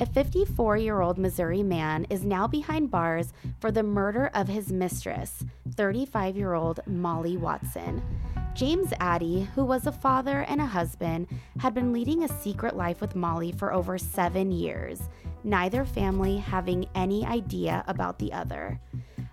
A 0.00 0.06
54 0.06 0.78
year 0.78 1.02
old 1.02 1.18
Missouri 1.18 1.62
man 1.62 2.06
is 2.08 2.24
now 2.24 2.46
behind 2.46 2.90
bars 2.90 3.34
for 3.60 3.70
the 3.70 3.82
murder 3.82 4.30
of 4.32 4.48
his 4.48 4.72
mistress, 4.72 5.44
35 5.74 6.38
year 6.38 6.54
old 6.54 6.80
Molly 6.86 7.36
Watson. 7.36 8.02
James 8.54 8.94
Addy, 8.98 9.46
who 9.54 9.62
was 9.62 9.86
a 9.86 9.92
father 9.92 10.46
and 10.48 10.58
a 10.58 10.64
husband, 10.64 11.28
had 11.58 11.74
been 11.74 11.92
leading 11.92 12.22
a 12.24 12.28
secret 12.28 12.78
life 12.78 13.02
with 13.02 13.14
Molly 13.14 13.52
for 13.52 13.74
over 13.74 13.98
seven 13.98 14.50
years, 14.50 15.02
neither 15.44 15.84
family 15.84 16.38
having 16.38 16.86
any 16.94 17.26
idea 17.26 17.84
about 17.86 18.18
the 18.18 18.32
other. 18.32 18.80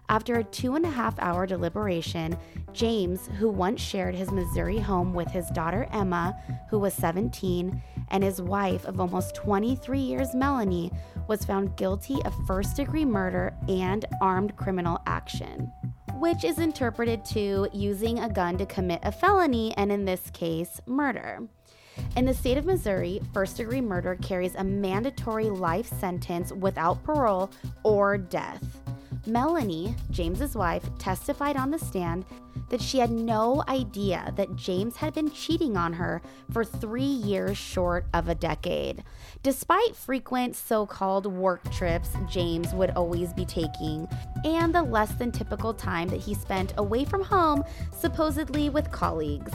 After 0.09 0.35
a 0.35 0.43
two 0.43 0.75
and 0.75 0.85
a 0.85 0.89
half 0.89 1.17
hour 1.19 1.47
deliberation, 1.47 2.37
James, 2.77 3.27
who 3.39 3.49
once 3.49 3.81
shared 3.81 4.13
his 4.13 4.29
Missouri 4.29 4.77
home 4.77 5.11
with 5.11 5.27
his 5.29 5.49
daughter 5.49 5.87
Emma, 5.91 6.37
who 6.69 6.77
was 6.77 6.93
17, 6.93 7.81
and 8.09 8.23
his 8.23 8.39
wife 8.39 8.85
of 8.85 8.99
almost 8.99 9.33
23 9.33 9.99
years, 9.99 10.35
Melanie, 10.35 10.91
was 11.27 11.43
found 11.43 11.75
guilty 11.75 12.19
of 12.23 12.35
first 12.45 12.75
degree 12.75 13.03
murder 13.03 13.51
and 13.67 14.05
armed 14.21 14.55
criminal 14.57 15.01
action, 15.07 15.71
which 16.19 16.43
is 16.43 16.59
interpreted 16.59 17.25
to 17.25 17.67
using 17.73 18.19
a 18.19 18.29
gun 18.29 18.59
to 18.59 18.65
commit 18.67 18.99
a 19.01 19.11
felony, 19.11 19.75
and 19.75 19.91
in 19.91 20.05
this 20.05 20.29
case, 20.29 20.79
murder. 20.85 21.39
In 22.15 22.25
the 22.25 22.33
state 22.33 22.59
of 22.59 22.65
Missouri, 22.65 23.19
first 23.33 23.57
degree 23.57 23.81
murder 23.81 24.15
carries 24.21 24.53
a 24.53 24.63
mandatory 24.63 25.49
life 25.49 25.87
sentence 25.99 26.51
without 26.51 27.03
parole 27.03 27.49
or 27.83 28.19
death. 28.19 28.86
Melanie, 29.27 29.93
James's 30.09 30.55
wife, 30.55 30.89
testified 30.99 31.57
on 31.57 31.69
the 31.69 31.77
stand 31.77 32.25
that 32.69 32.81
she 32.81 32.97
had 32.97 33.11
no 33.11 33.61
idea 33.67 34.33
that 34.37 34.55
James 34.55 34.95
had 34.95 35.13
been 35.13 35.29
cheating 35.29 35.75
on 35.75 35.93
her 35.93 36.21
for 36.51 36.63
three 36.63 37.03
years 37.03 37.57
short 37.57 38.05
of 38.13 38.29
a 38.29 38.35
decade. 38.35 39.03
Despite 39.43 39.95
frequent 39.95 40.55
so 40.55 40.85
called 40.85 41.25
work 41.25 41.61
trips 41.71 42.09
James 42.29 42.73
would 42.73 42.91
always 42.91 43.33
be 43.33 43.45
taking, 43.45 44.07
and 44.45 44.73
the 44.73 44.81
less 44.81 45.11
than 45.15 45.31
typical 45.31 45.73
time 45.73 46.07
that 46.07 46.21
he 46.21 46.33
spent 46.33 46.73
away 46.77 47.03
from 47.03 47.21
home, 47.21 47.63
supposedly 47.91 48.69
with 48.69 48.91
colleagues. 48.91 49.51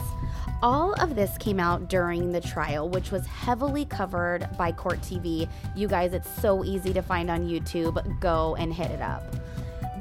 All 0.61 0.93
of 1.01 1.15
this 1.15 1.37
came 1.39 1.59
out 1.59 1.89
during 1.89 2.31
the 2.31 2.39
trial, 2.39 2.89
which 2.89 3.11
was 3.11 3.25
heavily 3.25 3.85
covered 3.85 4.47
by 4.57 4.71
Court 4.71 5.01
TV. 5.01 5.49
You 5.75 5.87
guys, 5.87 6.13
it's 6.13 6.29
so 6.41 6.63
easy 6.63 6.93
to 6.93 7.01
find 7.01 7.29
on 7.29 7.49
YouTube. 7.49 8.19
Go 8.21 8.55
and 8.55 8.73
hit 8.73 8.89
it 8.91 9.01
up. 9.01 9.23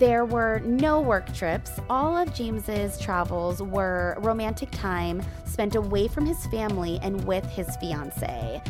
There 0.02 0.24
were 0.24 0.58
no 0.64 1.00
work 1.00 1.32
trips. 1.32 1.78
All 1.88 2.16
of 2.16 2.34
James's 2.34 2.98
travels 2.98 3.62
were 3.62 4.16
romantic 4.18 4.68
time 4.72 5.22
spent 5.46 5.76
away 5.76 6.08
from 6.08 6.26
his 6.26 6.44
family 6.46 6.98
and 7.02 7.24
with 7.24 7.46
his 7.46 7.76
fiancee. 7.76 8.60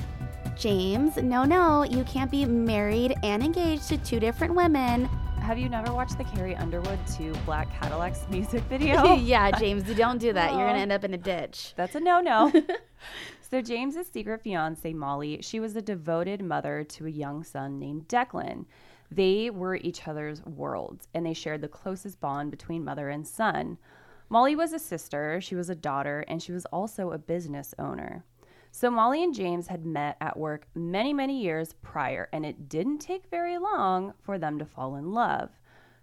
James, 0.59 1.17
no, 1.17 1.45
no, 1.45 1.85
you 1.85 2.05
can't 2.05 2.31
be 2.31 2.45
married 2.45 3.15
and 3.23 3.43
engaged 3.43 3.89
to 3.89 3.97
two 3.97 4.21
different 4.21 4.55
women. 4.55 5.07
Have 5.41 5.57
you 5.57 5.71
never 5.71 5.95
watched 5.95 6.19
the 6.19 6.25
Carrie 6.25 6.55
Underwood 6.55 6.99
Two 7.17 7.33
Black 7.47 7.73
Cadillacs 7.81 8.27
music 8.31 8.63
video? 8.69 9.15
yeah, 9.15 9.51
James, 9.53 9.85
don't 9.85 10.19
do 10.19 10.35
that. 10.35 10.53
You're 10.53 10.67
going 10.67 10.75
to 10.75 10.83
end 10.83 10.93
up 10.93 11.03
in 11.03 11.15
a 11.15 11.19
ditch. 11.19 11.73
That's 11.77 11.95
a 11.95 12.01
no 12.01 12.21
no. 12.21 12.53
so, 13.51 13.63
James's 13.63 14.07
secret 14.07 14.43
fiance, 14.43 14.93
Molly, 14.93 15.41
she 15.41 15.61
was 15.61 15.75
a 15.77 15.81
devoted 15.81 16.43
mother 16.43 16.85
to 16.91 17.07
a 17.07 17.11
young 17.11 17.43
son 17.43 17.79
named 17.79 18.07
Declan. 18.07 18.67
They 19.15 19.51
were 19.51 19.77
each 19.77 20.09
other's 20.09 20.43
worlds, 20.47 21.07
and 21.13 21.27
they 21.27 21.35
shared 21.35 21.61
the 21.61 21.69
closest 21.69 22.19
bond 22.19 22.51
between 22.51 22.85
mother 22.85 23.11
and 23.11 23.27
son. 23.27 23.77
Molly 24.31 24.57
was 24.57 24.73
a 24.73 24.79
sister, 24.79 25.39
she 25.41 25.55
was 25.55 25.69
a 25.69 25.75
daughter, 25.75 26.25
and 26.29 26.43
she 26.43 26.53
was 26.53 26.65
also 26.67 27.11
a 27.11 27.19
business 27.19 27.75
owner. 27.79 28.25
So 28.71 28.91
Molly 28.91 29.23
and 29.23 29.35
James 29.35 29.67
had 29.67 29.85
met 29.85 30.17
at 30.23 30.39
work 30.39 30.67
many, 30.75 31.13
many 31.13 31.43
years 31.43 31.75
prior, 31.83 32.31
and 32.33 32.47
it 32.47 32.71
didn't 32.71 33.01
take 33.01 33.27
very 33.31 33.59
long 33.59 34.15
for 34.23 34.39
them 34.39 34.59
to 34.59 34.65
fall 34.65 34.97
in 34.97 35.13
love. 35.13 35.51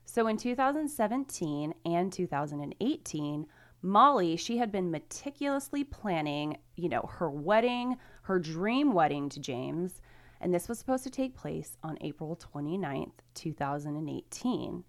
So 0.06 0.28
in 0.28 0.38
2017 0.38 1.74
and 1.86 2.14
2018, 2.14 3.48
Molly, 3.82 4.36
she 4.36 4.58
had 4.58 4.72
been 4.72 4.92
meticulously 4.92 5.84
planning, 5.84 6.58
you 6.76 6.90
know, 6.90 7.10
her 7.12 7.32
wedding, 7.32 7.98
her 8.24 8.38
dream 8.38 8.94
wedding 8.94 9.30
to 9.30 9.40
James, 9.40 10.00
and 10.42 10.54
this 10.54 10.68
was 10.68 10.80
supposed 10.80 11.04
to 11.04 11.10
take 11.10 11.36
place 11.36 11.78
on 11.84 11.98
April 12.02 12.40
29th, 12.54 13.12
2018. 13.34 14.84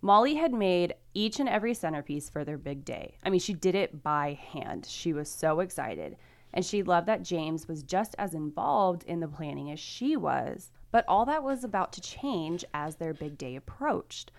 Molly 0.00 0.34
had 0.34 0.52
made 0.52 0.94
each 1.14 1.38
and 1.38 1.48
every 1.48 1.74
centerpiece 1.74 2.28
for 2.28 2.44
their 2.44 2.58
big 2.58 2.84
day. 2.84 3.16
I 3.22 3.30
mean, 3.30 3.40
she 3.40 3.54
did 3.54 3.74
it 3.74 4.02
by 4.02 4.38
hand. 4.52 4.86
She 4.86 5.12
was 5.12 5.28
so 5.28 5.60
excited. 5.60 6.16
And 6.52 6.64
she 6.64 6.82
loved 6.82 7.06
that 7.06 7.22
James 7.22 7.68
was 7.68 7.82
just 7.82 8.14
as 8.18 8.34
involved 8.34 9.04
in 9.04 9.20
the 9.20 9.28
planning 9.28 9.70
as 9.70 9.78
she 9.78 10.16
was. 10.16 10.72
But 10.90 11.04
all 11.08 11.24
that 11.26 11.42
was 11.42 11.64
about 11.64 11.92
to 11.94 12.00
change 12.00 12.64
as 12.74 12.96
their 12.96 13.14
big 13.14 13.38
day 13.38 13.56
approached. 13.56 14.32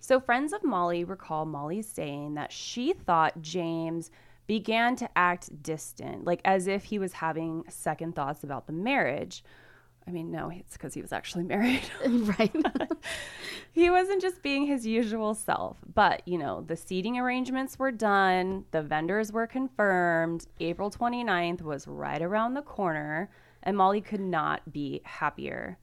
So, 0.00 0.20
friends 0.20 0.52
of 0.52 0.62
Molly 0.62 1.02
recall 1.04 1.46
Molly 1.46 1.80
saying 1.80 2.34
that 2.34 2.52
she 2.52 2.92
thought 2.92 3.40
James 3.40 4.10
began 4.46 4.96
to 4.96 5.08
act 5.16 5.62
distant, 5.62 6.24
like 6.24 6.42
as 6.44 6.66
if 6.66 6.84
he 6.84 6.98
was 6.98 7.14
having 7.14 7.64
second 7.68 8.14
thoughts 8.14 8.44
about 8.44 8.66
the 8.66 8.72
marriage. 8.74 9.42
I 10.06 10.10
mean, 10.10 10.30
no, 10.30 10.50
it's 10.50 10.74
because 10.74 10.94
he 10.94 11.02
was 11.02 11.12
actually 11.12 11.44
married. 11.54 11.82
right. 12.06 12.54
he 13.72 13.90
wasn't 13.90 14.22
just 14.22 14.42
being 14.42 14.66
his 14.66 14.86
usual 14.86 15.34
self. 15.34 15.78
But, 15.94 16.26
you 16.26 16.38
know, 16.38 16.62
the 16.62 16.76
seating 16.76 17.18
arrangements 17.18 17.78
were 17.78 17.92
done, 17.92 18.64
the 18.70 18.82
vendors 18.82 19.32
were 19.32 19.46
confirmed. 19.46 20.46
April 20.60 20.90
29th 20.90 21.62
was 21.62 21.86
right 21.86 22.22
around 22.22 22.54
the 22.54 22.62
corner, 22.62 23.30
and 23.62 23.76
Molly 23.76 24.00
could 24.00 24.20
not 24.20 24.72
be 24.72 25.00
happier. 25.04 25.78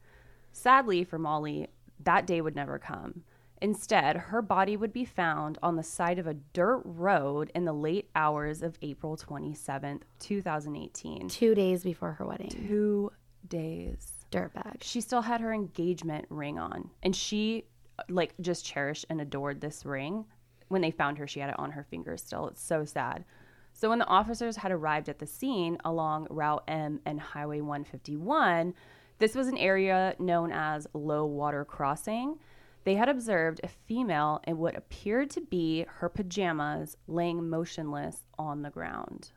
Sadly 0.52 1.04
for 1.04 1.18
Molly, 1.18 1.68
that 2.04 2.26
day 2.26 2.40
would 2.40 2.54
never 2.54 2.78
come. 2.78 3.24
Instead, 3.62 4.16
her 4.16 4.42
body 4.42 4.76
would 4.76 4.92
be 4.92 5.04
found 5.04 5.56
on 5.62 5.76
the 5.76 5.84
side 5.84 6.18
of 6.18 6.26
a 6.26 6.34
dirt 6.34 6.82
road 6.84 7.48
in 7.54 7.64
the 7.64 7.72
late 7.72 8.10
hours 8.16 8.60
of 8.60 8.76
April 8.82 9.16
27th, 9.16 10.02
2018. 10.18 11.28
Two 11.28 11.54
days 11.54 11.84
before 11.84 12.14
her 12.14 12.26
wedding. 12.26 12.48
Two 12.48 13.12
days. 13.48 14.12
Dirtbag. 14.30 14.82
She 14.82 15.00
still 15.00 15.22
had 15.22 15.40
her 15.40 15.52
engagement 15.52 16.24
ring 16.30 16.58
on, 16.58 16.90
and 17.02 17.14
she 17.14 17.66
like 18.08 18.34
just 18.40 18.64
cherished 18.64 19.04
and 19.10 19.20
adored 19.20 19.60
this 19.60 19.84
ring. 19.84 20.24
When 20.68 20.80
they 20.80 20.90
found 20.90 21.18
her, 21.18 21.26
she 21.26 21.40
had 21.40 21.50
it 21.50 21.58
on 21.58 21.72
her 21.72 21.84
finger 21.84 22.16
still. 22.16 22.48
It's 22.48 22.62
so 22.62 22.84
sad. 22.84 23.24
So 23.74 23.88
when 23.90 23.98
the 23.98 24.06
officers 24.06 24.56
had 24.56 24.72
arrived 24.72 25.08
at 25.08 25.18
the 25.18 25.26
scene 25.26 25.78
along 25.84 26.28
Route 26.30 26.64
M 26.68 27.00
and 27.04 27.20
Highway 27.20 27.60
151, 27.60 28.74
this 29.18 29.34
was 29.34 29.48
an 29.48 29.58
area 29.58 30.14
known 30.18 30.50
as 30.50 30.86
Low 30.94 31.24
Water 31.26 31.64
Crossing. 31.64 32.38
They 32.84 32.94
had 32.94 33.08
observed 33.08 33.60
a 33.62 33.68
female 33.68 34.40
in 34.46 34.58
what 34.58 34.76
appeared 34.76 35.30
to 35.30 35.40
be 35.40 35.86
her 35.88 36.08
pajamas 36.08 36.96
laying 37.06 37.48
motionless 37.48 38.24
on 38.38 38.62
the 38.62 38.70
ground. 38.70 39.30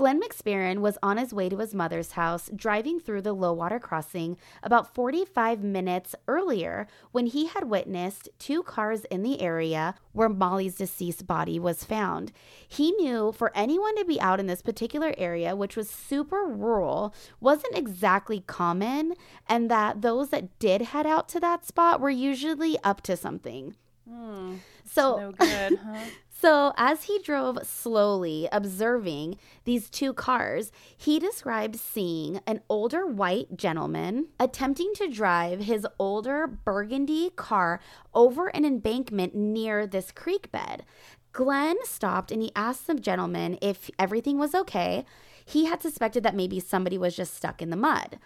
Glenn 0.00 0.18
McSparron 0.18 0.78
was 0.78 0.96
on 1.02 1.18
his 1.18 1.34
way 1.34 1.50
to 1.50 1.58
his 1.58 1.74
mother's 1.74 2.12
house, 2.12 2.48
driving 2.56 2.98
through 2.98 3.20
the 3.20 3.34
low 3.34 3.52
water 3.52 3.78
crossing 3.78 4.38
about 4.62 4.94
45 4.94 5.62
minutes 5.62 6.14
earlier 6.26 6.86
when 7.12 7.26
he 7.26 7.48
had 7.48 7.68
witnessed 7.68 8.30
two 8.38 8.62
cars 8.62 9.04
in 9.10 9.22
the 9.22 9.42
area 9.42 9.94
where 10.12 10.30
Molly's 10.30 10.76
deceased 10.76 11.26
body 11.26 11.58
was 11.58 11.84
found. 11.84 12.32
He 12.66 12.92
knew 12.92 13.30
for 13.32 13.54
anyone 13.54 13.94
to 13.98 14.06
be 14.06 14.18
out 14.22 14.40
in 14.40 14.46
this 14.46 14.62
particular 14.62 15.12
area, 15.18 15.54
which 15.54 15.76
was 15.76 15.90
super 15.90 16.46
rural, 16.46 17.14
wasn't 17.38 17.76
exactly 17.76 18.40
common, 18.46 19.12
and 19.50 19.70
that 19.70 20.00
those 20.00 20.30
that 20.30 20.58
did 20.58 20.80
head 20.80 21.06
out 21.06 21.28
to 21.28 21.40
that 21.40 21.66
spot 21.66 22.00
were 22.00 22.08
usually 22.08 22.78
up 22.82 23.02
to 23.02 23.18
something. 23.18 23.76
Hmm, 24.10 24.56
so, 24.84 25.16
no 25.18 25.32
good, 25.32 25.78
huh? 25.84 25.98
So, 26.40 26.72
as 26.78 27.04
he 27.04 27.18
drove 27.18 27.58
slowly, 27.64 28.48
observing 28.50 29.36
these 29.66 29.90
two 29.90 30.14
cars, 30.14 30.72
he 30.96 31.18
described 31.18 31.76
seeing 31.76 32.40
an 32.46 32.62
older 32.70 33.06
white 33.06 33.58
gentleman 33.58 34.28
attempting 34.38 34.92
to 34.94 35.08
drive 35.08 35.60
his 35.60 35.86
older 35.98 36.46
burgundy 36.46 37.28
car 37.36 37.78
over 38.14 38.48
an 38.48 38.64
embankment 38.64 39.34
near 39.34 39.86
this 39.86 40.10
creek 40.10 40.50
bed. 40.50 40.86
Glenn 41.32 41.76
stopped 41.84 42.32
and 42.32 42.40
he 42.40 42.52
asked 42.56 42.86
the 42.86 42.94
gentleman 42.94 43.58
if 43.60 43.90
everything 43.98 44.38
was 44.38 44.54
okay. 44.54 45.04
He 45.44 45.66
had 45.66 45.82
suspected 45.82 46.22
that 46.22 46.34
maybe 46.34 46.58
somebody 46.58 46.96
was 46.96 47.14
just 47.14 47.34
stuck 47.34 47.60
in 47.60 47.68
the 47.68 47.76
mud. 47.76 48.18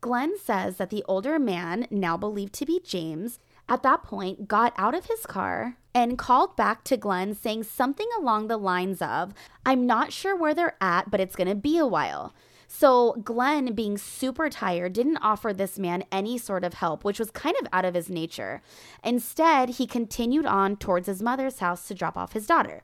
Glenn 0.00 0.38
says 0.38 0.76
that 0.76 0.88
the 0.88 1.04
older 1.06 1.38
man, 1.38 1.86
now 1.90 2.16
believed 2.16 2.54
to 2.54 2.64
be 2.64 2.80
James, 2.82 3.38
at 3.68 3.82
that 3.82 4.02
point 4.02 4.48
got 4.48 4.72
out 4.76 4.94
of 4.94 5.06
his 5.06 5.26
car 5.26 5.76
and 5.94 6.18
called 6.18 6.56
back 6.56 6.84
to 6.84 6.96
Glenn 6.96 7.34
saying 7.34 7.64
something 7.64 8.08
along 8.18 8.46
the 8.46 8.56
lines 8.56 9.02
of, 9.02 9.34
I'm 9.66 9.86
not 9.86 10.12
sure 10.12 10.36
where 10.36 10.54
they're 10.54 10.76
at, 10.80 11.10
but 11.10 11.20
it's 11.20 11.36
going 11.36 11.48
to 11.48 11.54
be 11.54 11.78
a 11.78 11.86
while. 11.86 12.34
So 12.68 13.14
Glenn, 13.24 13.74
being 13.74 13.96
super 13.96 14.50
tired, 14.50 14.92
didn't 14.92 15.16
offer 15.18 15.52
this 15.52 15.78
man 15.78 16.04
any 16.12 16.36
sort 16.36 16.64
of 16.64 16.74
help, 16.74 17.02
which 17.02 17.18
was 17.18 17.30
kind 17.30 17.56
of 17.60 17.66
out 17.72 17.86
of 17.86 17.94
his 17.94 18.10
nature. 18.10 18.60
Instead, 19.02 19.70
he 19.70 19.86
continued 19.86 20.44
on 20.44 20.76
towards 20.76 21.06
his 21.06 21.22
mother's 21.22 21.60
house 21.60 21.88
to 21.88 21.94
drop 21.94 22.16
off 22.16 22.34
his 22.34 22.46
daughter. 22.46 22.82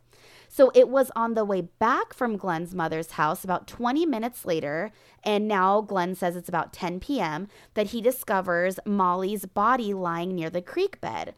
So 0.57 0.71
it 0.73 0.89
was 0.89 1.11
on 1.17 1.35
the 1.35 1.45
way 1.45 1.63
back 1.63 2.15
from 2.15 2.37
Glenn's 2.37 2.77
mother's 2.77 3.11
house 3.11 3.43
about 3.43 3.67
20 3.67 4.07
minutes 4.07 4.45
later, 4.45 4.93
and 5.25 5.49
now 5.49 5.81
Glenn 5.81 6.15
says 6.15 6.37
it's 6.37 6.49
about 6.49 6.73
10 6.73 7.01
p.m., 7.01 7.49
that 7.75 7.89
he 7.89 8.01
discovers 8.01 8.79
Molly's 8.87 9.47
body 9.47 9.93
lying 9.93 10.33
near 10.33 10.51
the 10.51 10.63
creek 10.63 11.01
bed. 11.01 11.35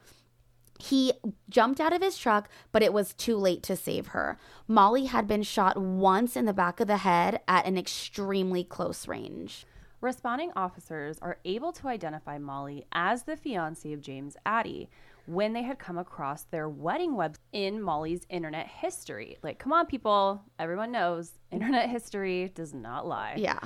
He 0.79 1.15
jumped 1.49 1.81
out 1.81 1.95
of 1.95 2.03
his 2.03 2.19
truck, 2.19 2.51
but 2.73 2.83
it 2.83 2.93
was 2.93 3.15
too 3.15 3.39
late 3.39 3.63
to 3.63 3.75
save 3.75 4.09
her. 4.09 4.37
Molly 4.69 5.07
had 5.07 5.27
been 5.27 5.43
shot 5.43 5.81
once 5.81 6.37
in 6.37 6.45
the 6.45 6.53
back 6.53 6.79
of 6.79 6.87
the 6.87 6.99
head 6.99 7.41
at 7.49 7.65
an 7.65 7.79
extremely 7.79 8.65
close 8.65 9.09
range. 9.09 9.65
Responding 10.03 10.53
officers 10.55 11.19
are 11.23 11.39
able 11.47 11.73
to 11.73 11.89
identify 11.89 12.37
Molly 12.37 12.85
as 12.93 13.23
the 13.23 13.39
fiancee 13.39 13.95
of 13.95 14.03
James 14.03 14.37
Addy 14.45 14.91
when 15.27 15.53
they 15.53 15.63
had 15.63 15.79
come 15.79 15.99
across 15.99 16.45
their 16.45 16.69
wedding 16.69 17.17
web 17.17 17.37
in 17.53 17.83
Molly's 17.83 18.27
internet 18.29 18.67
history. 18.67 19.39
Like, 19.43 19.59
come 19.59 19.73
on, 19.73 19.87
people, 19.87 20.43
everyone 20.59 20.93
knows 20.93 21.33
internet 21.51 21.91
history 21.91 22.53
does 22.55 22.73
not 22.73 23.07
lie. 23.07 23.35
Yeah. 23.37 23.59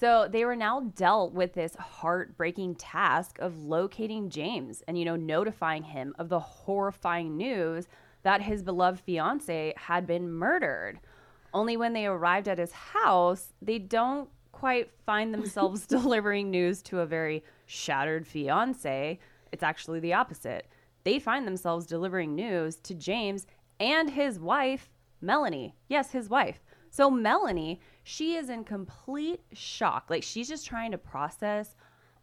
So 0.00 0.28
they 0.30 0.44
were 0.44 0.54
now 0.54 0.80
dealt 0.94 1.32
with 1.32 1.54
this 1.54 1.74
heartbreaking 1.74 2.76
task 2.76 3.38
of 3.40 3.64
locating 3.64 4.30
James 4.30 4.82
and, 4.86 4.96
you 4.96 5.04
know, 5.04 5.16
notifying 5.16 5.82
him 5.82 6.14
of 6.18 6.28
the 6.28 6.38
horrifying 6.38 7.36
news 7.36 7.88
that 8.22 8.42
his 8.42 8.62
beloved 8.62 9.00
fiance 9.00 9.74
had 9.76 10.06
been 10.06 10.30
murdered. 10.30 11.00
Only 11.52 11.76
when 11.76 11.94
they 11.94 12.06
arrived 12.06 12.46
at 12.46 12.58
his 12.58 12.72
house, 12.72 13.54
they 13.60 13.78
don't 13.78 14.28
quite 14.52 14.90
find 15.04 15.32
themselves 15.32 15.86
delivering 15.86 16.50
news 16.50 16.82
to 16.82 17.00
a 17.00 17.06
very 17.06 17.42
shattered 17.66 18.26
fiance. 18.26 19.18
It's 19.50 19.62
actually 19.62 20.00
the 20.00 20.12
opposite. 20.12 20.66
They 21.04 21.18
find 21.18 21.46
themselves 21.46 21.86
delivering 21.86 22.34
news 22.34 22.76
to 22.76 22.94
James 22.94 23.46
and 23.80 24.10
his 24.10 24.38
wife, 24.38 24.90
Melanie. 25.20 25.74
Yes, 25.88 26.10
his 26.12 26.28
wife. 26.28 26.60
So, 26.90 27.10
Melanie, 27.10 27.80
she 28.02 28.34
is 28.36 28.48
in 28.48 28.64
complete 28.64 29.40
shock. 29.52 30.06
Like, 30.08 30.22
she's 30.22 30.48
just 30.48 30.66
trying 30.66 30.90
to 30.92 30.98
process 30.98 31.74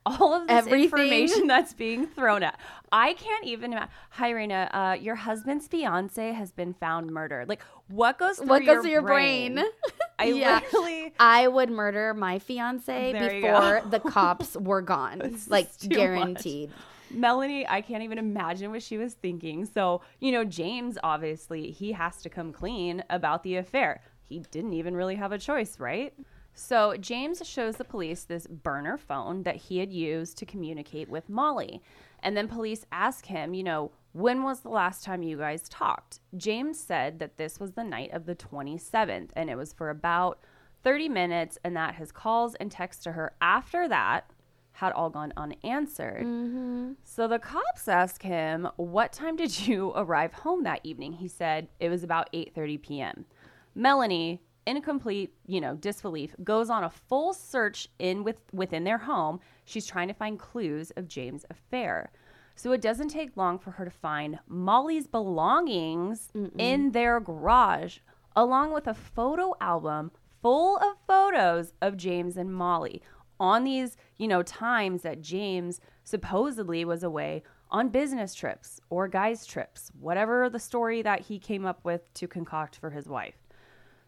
all 0.08 0.34
of 0.34 0.48
this 0.48 0.58
Everything. 0.58 0.84
information 0.86 1.48
that's 1.48 1.74
being 1.74 2.06
thrown 2.08 2.44
at. 2.44 2.60
I 2.92 3.14
can't 3.14 3.46
even 3.46 3.72
imagine. 3.74 3.90
Hi, 4.12 4.30
Reyna. 4.32 4.70
Uh, 4.72 4.98
your 5.02 5.16
husband's 5.16 5.68
fiance 5.68 6.32
has 6.34 6.52
been 6.52 6.74
found 6.74 7.12
murdered. 7.12 7.50
Like, 7.50 7.62
what 7.88 8.18
goes 8.20 8.38
through 8.38 8.48
What 8.48 8.64
your 8.64 8.76
goes 8.76 8.84
through 8.84 8.92
your 8.92 9.02
brain? 9.02 9.60
I 10.20 10.26
Yeah. 10.26 10.60
literally. 10.64 11.14
I 11.20 11.48
would 11.48 11.70
murder 11.72 12.14
my 12.14 12.40
fiance 12.40 13.12
There 13.14 13.30
before 13.42 13.82
the 13.90 14.00
cops 14.00 14.56
were 14.56 14.82
gone. 14.82 15.38
Like 15.48 15.70
guaranteed. 15.88 16.70
much. 16.70 16.78
Melanie, 17.12 17.68
I 17.68 17.82
can't 17.82 18.04
even 18.04 18.18
imagine 18.18 18.72
what 18.72 18.84
she 18.84 18.98
was 18.98 19.14
thinking. 19.14 19.66
So, 19.66 20.02
you 20.20 20.32
know, 20.32 20.44
James, 20.44 20.98
obviously, 21.04 21.72
he 21.72 21.92
has 21.92 22.22
to 22.22 22.30
come 22.30 22.52
clean 22.52 23.04
about 23.10 23.44
the 23.44 23.58
affair. 23.58 24.02
He 24.24 24.40
didn't 24.52 24.74
even 24.74 24.96
really 24.96 25.16
have 25.16 25.32
a 25.32 25.38
choice, 25.38 25.80
right? 25.80 26.14
So, 26.54 26.96
James 26.98 27.46
shows 27.48 27.76
the 27.76 27.84
police 27.84 28.24
this 28.24 28.48
burner 28.48 28.98
phone 28.98 29.44
that 29.44 29.58
he 29.58 29.80
had 29.80 29.92
used 29.92 30.38
to 30.38 30.46
communicate 30.46 31.10
with 31.10 31.30
Molly. 31.30 31.82
And 32.24 32.36
then 32.36 32.48
police 32.48 32.86
ask 32.92 33.26
him, 33.26 33.54
you 33.54 33.64
know, 33.64 33.92
when 34.14 34.44
was 34.44 34.62
the 34.62 34.70
last 34.70 35.04
time 35.04 35.22
you 35.22 35.38
guys 35.38 35.68
talked? 35.68 36.22
James 36.38 36.80
said 36.80 37.20
that 37.20 37.38
this 37.38 37.60
was 37.60 37.74
the 37.74 37.84
night 37.84 38.14
of 38.14 38.26
the 38.26 38.36
27th, 38.36 39.30
and 39.36 39.50
it 39.50 39.58
was 39.58 39.74
for 39.74 39.90
about 39.90 40.40
30 40.84 41.10
minutes, 41.10 41.58
and 41.64 41.76
that 41.76 41.96
his 41.96 42.14
calls 42.14 42.56
and 42.56 42.72
texts 42.72 43.04
to 43.04 43.12
her 43.12 43.34
after 43.42 43.90
that 43.90 44.30
had 44.76 44.92
all 44.92 45.10
gone 45.10 45.32
unanswered. 45.38 46.26
Mm-hmm. 46.26 46.92
So 47.06 47.28
the 47.28 47.40
cops 47.40 47.88
ask 47.88 48.22
him, 48.22 48.68
"What 48.76 49.14
time 49.14 49.36
did 49.36 49.68
you 49.68 49.94
arrive 49.96 50.34
home 50.34 50.64
that 50.64 50.82
evening?" 50.84 51.14
He 51.14 51.28
said 51.28 51.70
it 51.80 51.90
was 51.90 52.04
about 52.04 52.32
8:30 52.34 52.82
p.m. 52.82 53.26
Melanie, 53.74 54.42
in 54.66 54.82
complete, 54.82 55.34
you 55.46 55.62
know, 55.62 55.76
disbelief, 55.76 56.36
goes 56.44 56.70
on 56.70 56.84
a 56.84 56.90
full 56.90 57.34
search 57.34 57.88
in 58.00 58.24
with 58.24 58.42
within 58.52 58.84
their 58.84 58.98
home. 58.98 59.40
She's 59.64 59.86
trying 59.86 60.10
to 60.10 60.14
find 60.14 60.38
clues 60.38 60.92
of 60.92 61.08
James' 61.08 61.46
affair. 61.50 62.12
So 62.58 62.72
it 62.72 62.82
doesn't 62.82 63.10
take 63.10 63.36
long 63.36 63.60
for 63.60 63.72
her 63.72 63.86
to 63.86 63.92
find 63.92 64.40
Molly's 64.48 65.08
belongings 65.08 66.32
in 66.58 66.92
their 66.92 67.20
garage, 67.20 68.00
along 68.36 68.72
with 68.72 68.88
a 68.88 68.94
photo 68.94 69.54
album 69.60 70.12
full 70.42 70.78
of 70.78 70.96
photos 71.08 71.74
of 71.82 71.98
James 71.98 72.38
and 72.38 72.54
Molly 72.54 73.02
on 73.40 73.64
these, 73.64 73.98
you 74.18 74.28
know, 74.28 74.44
times 74.44 75.02
that 75.04 75.22
James 75.22 75.82
supposedly 76.04 76.86
was 76.86 77.04
away 77.04 77.44
on 77.70 77.90
business 77.90 78.34
trips 78.34 78.80
or 78.90 79.08
guys' 79.08 79.46
trips, 79.46 79.92
whatever 80.00 80.50
the 80.50 80.60
story 80.60 81.02
that 81.02 81.22
he 81.22 81.40
came 81.40 81.66
up 81.66 81.80
with 81.84 82.14
to 82.14 82.28
concoct 82.28 82.76
for 82.76 82.92
his 82.92 83.08
wife. 83.08 83.36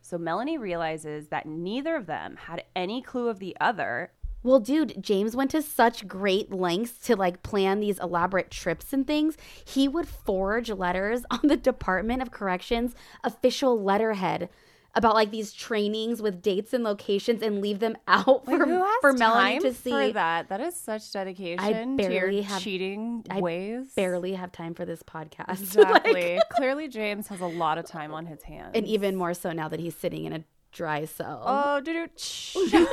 So 0.02 0.18
Melanie 0.18 0.58
realizes 0.58 1.28
that 1.28 1.46
neither 1.46 1.96
of 1.96 2.06
them 2.06 2.38
had 2.38 2.64
any 2.76 3.02
clue 3.02 3.28
of 3.28 3.40
the 3.40 3.58
other. 3.60 4.12
Well, 4.44 4.60
dude, 4.60 5.04
James 5.04 5.36
went 5.36 5.52
to 5.52 5.62
such 5.62 6.08
great 6.08 6.52
lengths 6.52 7.06
to 7.08 7.16
like 7.16 7.44
plan 7.44 7.80
these 7.80 8.00
elaborate 8.00 8.50
trips 8.50 8.94
and 8.94 9.06
things. 9.06 9.36
He 9.66 9.88
would 9.88 10.08
forge 10.08 10.70
letters 10.70 11.26
on 11.32 11.42
the 11.44 11.58
Department 11.58 12.22
of 12.22 12.32
Corrections 12.32 12.96
official 13.24 13.82
letterhead 13.82 14.50
about 14.98 15.14
like 15.14 15.32
these 15.32 15.54
trainings 15.54 16.22
with 16.22 16.42
dates 16.42 16.74
and 16.74 16.84
locations 16.84 17.42
and 17.42 17.62
leave 17.62 17.80
them 17.80 17.96
out 18.08 18.44
for, 18.46 18.86
for 19.02 19.14
Melanie 19.14 19.60
to 19.60 19.74
see. 19.74 19.92
for 19.92 20.12
that? 20.12 20.50
That 20.50 20.60
is 20.60 20.76
such 20.76 21.12
dedication 21.12 21.98
to 21.98 22.08
barely 22.08 22.36
your 22.38 22.44
have- 22.46 22.62
cheating 22.62 23.24
I 23.30 23.40
ways. 23.40 23.94
Barely 23.96 24.34
have 24.34 24.52
time 24.52 24.74
for 24.74 24.84
this 24.86 25.04
podcast. 25.04 25.60
Exactly. 25.78 26.40
Clearly, 26.52 26.88
James 26.88 27.28
has 27.28 27.40
a 27.40 27.46
lot 27.46 27.78
of 27.78 27.86
time 27.86 28.14
on 28.14 28.26
his 28.26 28.42
hands. 28.44 28.72
and 28.74 28.86
even 28.88 29.16
more 29.16 29.34
so 29.34 29.52
now 29.52 29.68
that 29.70 29.80
he's 29.80 29.96
sitting 29.96 30.26
in 30.26 30.34
a 30.34 30.44
dry 30.72 31.06
cell. 31.06 31.44
oh. 31.46 31.82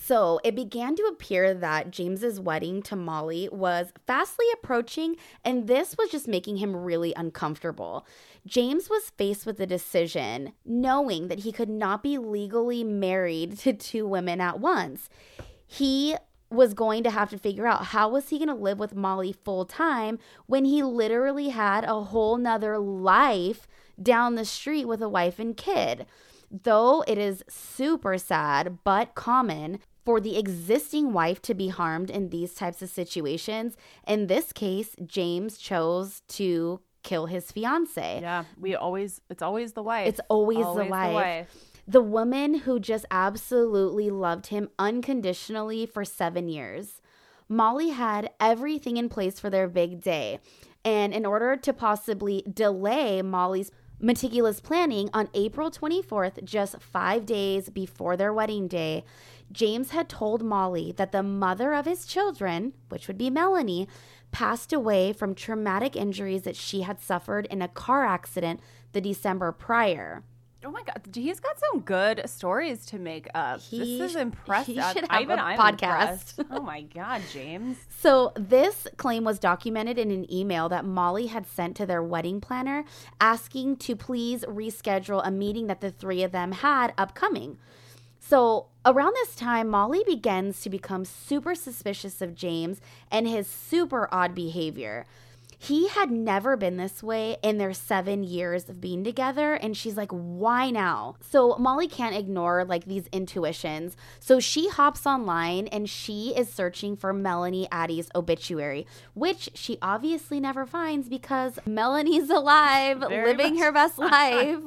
So 0.00 0.40
it 0.42 0.54
began 0.54 0.96
to 0.96 1.02
appear 1.02 1.52
that 1.52 1.90
James's 1.90 2.40
wedding 2.40 2.80
to 2.84 2.96
Molly 2.96 3.46
was 3.52 3.92
fastly 4.06 4.46
approaching, 4.54 5.16
and 5.44 5.66
this 5.68 5.98
was 5.98 6.08
just 6.08 6.26
making 6.26 6.56
him 6.56 6.74
really 6.74 7.12
uncomfortable. 7.14 8.06
James 8.48 8.88
was 8.88 9.10
faced 9.10 9.44
with 9.44 9.60
a 9.60 9.66
decision, 9.66 10.54
knowing 10.64 11.28
that 11.28 11.40
he 11.40 11.52
could 11.52 11.68
not 11.68 12.02
be 12.02 12.16
legally 12.16 12.82
married 12.82 13.58
to 13.58 13.74
two 13.74 14.06
women 14.06 14.40
at 14.40 14.58
once. 14.58 15.10
He 15.66 16.16
was 16.50 16.72
going 16.72 17.02
to 17.02 17.10
have 17.10 17.28
to 17.28 17.36
figure 17.38 17.66
out 17.66 17.86
how 17.86 18.08
was 18.08 18.30
he 18.30 18.38
going 18.38 18.48
to 18.48 18.54
live 18.54 18.78
with 18.78 18.94
Molly 18.94 19.32
full 19.32 19.66
time 19.66 20.18
when 20.46 20.64
he 20.64 20.82
literally 20.82 21.50
had 21.50 21.84
a 21.84 22.04
whole 22.04 22.38
nother 22.38 22.78
life 22.78 23.68
down 24.02 24.34
the 24.34 24.46
street 24.46 24.86
with 24.86 25.02
a 25.02 25.10
wife 25.10 25.38
and 25.38 25.54
kid. 25.54 26.06
Though 26.50 27.04
it 27.06 27.18
is 27.18 27.44
super 27.50 28.16
sad 28.16 28.78
but 28.82 29.14
common 29.14 29.80
for 30.06 30.20
the 30.22 30.38
existing 30.38 31.12
wife 31.12 31.42
to 31.42 31.52
be 31.52 31.68
harmed 31.68 32.08
in 32.08 32.30
these 32.30 32.54
types 32.54 32.80
of 32.80 32.88
situations, 32.88 33.76
in 34.06 34.26
this 34.26 34.54
case, 34.54 34.96
James 35.04 35.58
chose 35.58 36.22
to 36.28 36.80
kill 37.08 37.26
his 37.26 37.50
fiance. 37.50 38.20
yeah, 38.20 38.44
we 38.60 38.74
always, 38.74 39.20
it's 39.30 39.42
always 39.42 39.72
the 39.72 39.82
wife. 39.82 40.08
It's 40.08 40.20
always, 40.28 40.64
Always 40.64 40.86
the 40.86 40.90
wife. 40.90 41.68
The 41.86 42.02
woman 42.02 42.50
who 42.60 42.78
just 42.78 43.06
absolutely 43.10 44.10
loved 44.10 44.48
him 44.48 44.68
unconditionally 44.78 45.86
for 45.86 46.04
seven 46.04 46.48
years. 46.48 47.00
Molly 47.48 47.90
had 47.90 48.30
everything 48.38 48.98
in 48.98 49.08
place 49.08 49.40
for 49.40 49.48
their 49.48 49.68
big 49.68 50.02
day. 50.02 50.38
And 50.84 51.14
in 51.14 51.24
order 51.24 51.56
to 51.56 51.72
possibly 51.72 52.44
delay 52.52 53.22
Molly's 53.22 53.70
meticulous 54.00 54.60
planning, 54.60 55.08
on 55.14 55.30
April 55.32 55.70
24th, 55.70 56.44
just 56.44 56.80
five 56.80 57.24
days 57.24 57.70
before 57.70 58.16
their 58.16 58.34
wedding 58.34 58.68
day, 58.68 59.04
James 59.50 59.90
had 59.90 60.10
told 60.10 60.44
Molly 60.44 60.92
that 60.92 61.10
the 61.10 61.22
mother 61.22 61.72
of 61.72 61.86
his 61.86 62.04
children, 62.06 62.74
which 62.90 63.08
would 63.08 63.16
be 63.18 63.30
Melanie, 63.30 63.88
passed 64.30 64.72
away 64.72 65.12
from 65.12 65.34
traumatic 65.34 65.96
injuries 65.96 66.42
that 66.42 66.56
she 66.56 66.82
had 66.82 67.00
suffered 67.00 67.46
in 67.46 67.62
a 67.62 67.68
car 67.68 68.04
accident 68.04 68.60
the 68.92 69.00
December 69.00 69.52
prior. 69.52 70.22
Oh 70.64 70.72
my 70.72 70.82
god, 70.82 71.02
he's 71.14 71.38
got 71.38 71.56
some 71.60 71.80
good 71.82 72.22
stories 72.28 72.84
to 72.86 72.98
make 72.98 73.28
up. 73.32 73.60
He 73.60 73.98
this 73.98 74.10
is 74.10 74.16
impressive. 74.16 74.74
he 74.74 74.82
should 74.92 75.04
I- 75.08 75.14
have 75.14 75.22
even 75.22 75.38
a 75.38 75.42
I'm 75.42 75.58
podcast. 75.58 76.44
Oh 76.50 76.60
my 76.62 76.82
god, 76.82 77.22
James. 77.32 77.76
So, 78.00 78.32
this 78.36 78.86
claim 78.96 79.24
was 79.24 79.38
documented 79.40 79.98
in 79.98 80.10
an 80.12 80.32
email 80.32 80.68
that 80.68 80.84
Molly 80.84 81.26
had 81.26 81.46
sent 81.46 81.76
to 81.76 81.86
their 81.86 82.02
wedding 82.02 82.40
planner 82.40 82.84
asking 83.20 83.76
to 83.78 83.94
please 83.96 84.44
reschedule 84.44 85.20
a 85.24 85.30
meeting 85.32 85.66
that 85.68 85.80
the 85.80 85.90
three 85.90 86.22
of 86.22 86.30
them 86.32 86.52
had 86.52 86.92
upcoming. 86.98 87.58
So, 88.28 88.66
around 88.84 89.14
this 89.14 89.34
time, 89.34 89.70
Molly 89.70 90.02
begins 90.04 90.60
to 90.60 90.68
become 90.68 91.06
super 91.06 91.54
suspicious 91.54 92.20
of 92.20 92.34
James 92.34 92.78
and 93.10 93.26
his 93.26 93.46
super 93.46 94.06
odd 94.12 94.34
behavior. 94.34 95.06
He 95.56 95.88
had 95.88 96.10
never 96.10 96.54
been 96.54 96.76
this 96.76 97.02
way 97.02 97.38
in 97.42 97.56
their 97.56 97.72
seven 97.72 98.22
years 98.22 98.68
of 98.68 98.82
being 98.82 99.02
together. 99.02 99.54
And 99.54 99.74
she's 99.74 99.96
like, 99.96 100.10
why 100.10 100.70
now? 100.70 101.16
So 101.22 101.56
Molly 101.56 101.88
can't 101.88 102.14
ignore 102.14 102.66
like 102.66 102.84
these 102.84 103.06
intuitions. 103.12 103.96
So 104.20 104.40
she 104.40 104.68
hops 104.68 105.06
online 105.06 105.66
and 105.68 105.88
she 105.88 106.34
is 106.36 106.52
searching 106.52 106.96
for 106.96 107.14
Melanie 107.14 107.66
Addy's 107.72 108.10
obituary, 108.14 108.86
which 109.14 109.48
she 109.54 109.78
obviously 109.80 110.38
never 110.38 110.66
finds 110.66 111.08
because 111.08 111.58
Melanie's 111.64 112.28
alive, 112.40 112.98
Very 113.08 113.28
living 113.32 113.56
her 113.56 113.72
best 113.72 113.96
life. 113.98 114.60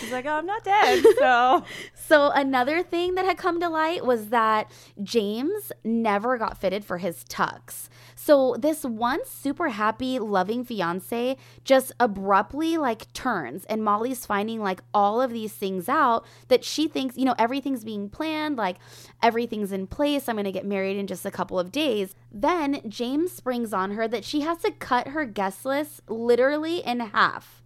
She's 0.00 0.12
like, 0.12 0.26
oh, 0.26 0.34
I'm 0.34 0.46
not 0.46 0.64
dead. 0.64 1.04
So 1.18 1.64
So 1.94 2.30
another 2.30 2.82
thing 2.82 3.16
that 3.16 3.26
had 3.26 3.36
come 3.36 3.60
to 3.60 3.68
light 3.68 4.04
was 4.04 4.28
that 4.28 4.70
James 5.02 5.72
never 5.84 6.38
got 6.38 6.58
fitted 6.58 6.84
for 6.84 6.98
his 6.98 7.22
tux. 7.24 7.88
So 8.14 8.56
this 8.58 8.82
once 8.82 9.28
super 9.28 9.68
happy, 9.68 10.18
loving 10.18 10.64
fiance 10.64 11.36
just 11.64 11.92
abruptly 12.00 12.78
like 12.78 13.12
turns, 13.12 13.64
and 13.66 13.84
Molly's 13.84 14.24
finding 14.24 14.62
like 14.62 14.80
all 14.94 15.20
of 15.20 15.32
these 15.32 15.52
things 15.52 15.88
out 15.88 16.24
that 16.48 16.64
she 16.64 16.88
thinks, 16.88 17.16
you 17.16 17.24
know, 17.24 17.34
everything's 17.38 17.84
being 17.84 18.08
planned, 18.08 18.56
like 18.56 18.76
everything's 19.22 19.72
in 19.72 19.86
place. 19.86 20.28
I'm 20.28 20.36
gonna 20.36 20.50
get 20.50 20.66
married 20.66 20.96
in 20.96 21.06
just 21.06 21.26
a 21.26 21.30
couple 21.30 21.58
of 21.58 21.70
days. 21.70 22.14
Then 22.32 22.80
James 22.88 23.32
springs 23.32 23.72
on 23.72 23.92
her 23.92 24.08
that 24.08 24.24
she 24.24 24.40
has 24.40 24.58
to 24.58 24.72
cut 24.72 25.08
her 25.08 25.24
guest 25.24 25.64
list 25.64 26.00
literally 26.08 26.78
in 26.78 27.00
half. 27.00 27.57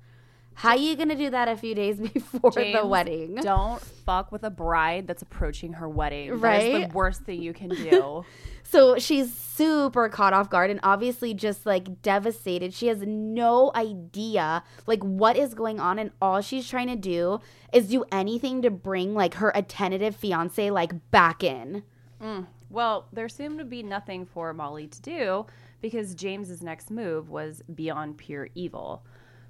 How 0.54 0.70
are 0.70 0.76
you 0.76 0.96
gonna 0.96 1.16
do 1.16 1.30
that 1.30 1.48
a 1.48 1.56
few 1.56 1.74
days 1.74 1.98
before 2.14 2.50
the 2.52 2.82
wedding? 2.86 3.34
don't 3.36 3.80
fuck 3.80 4.30
with 4.32 4.42
a 4.44 4.50
bride 4.50 5.06
that's 5.06 5.22
approaching 5.22 5.74
her 5.74 5.88
wedding. 5.88 6.28
That 6.40 6.62
is 6.62 6.72
Right? 6.74 6.88
the 6.90 6.94
worst 6.94 7.22
thing 7.22 7.42
you 7.42 7.52
can 7.52 7.70
do. 7.70 8.24
So 8.64 8.98
she's 8.98 9.34
super 9.34 10.08
caught 10.08 10.32
off 10.32 10.48
guard 10.48 10.70
and 10.70 10.80
obviously 10.82 11.34
just 11.34 11.66
like 11.66 12.00
devastated. 12.00 12.72
She 12.72 12.86
has 12.86 13.02
no 13.02 13.70
idea 13.74 14.62
like 14.86 15.02
what 15.02 15.36
is 15.36 15.52
going 15.52 15.78
on 15.78 15.98
and 15.98 16.10
all 16.22 16.40
she's 16.40 16.66
trying 16.66 16.86
to 16.88 16.96
do 16.96 17.40
is 17.70 17.88
do 17.88 18.02
anything 18.10 18.62
to 18.62 18.70
bring 18.70 19.12
like 19.14 19.34
her 19.34 19.52
attentive 19.54 20.16
fiance 20.16 20.70
like 20.70 21.10
back 21.10 21.44
in. 21.44 21.82
Mm. 22.22 22.46
Well, 22.70 23.08
there 23.12 23.28
seemed 23.28 23.58
to 23.58 23.66
be 23.66 23.82
nothing 23.82 24.24
for 24.24 24.54
Molly 24.54 24.86
to 24.86 25.02
do 25.02 25.46
because 25.82 26.14
James's 26.14 26.62
next 26.62 26.90
move 26.90 27.28
was 27.28 27.60
beyond 27.74 28.16
pure 28.16 28.48
evil. 28.54 29.04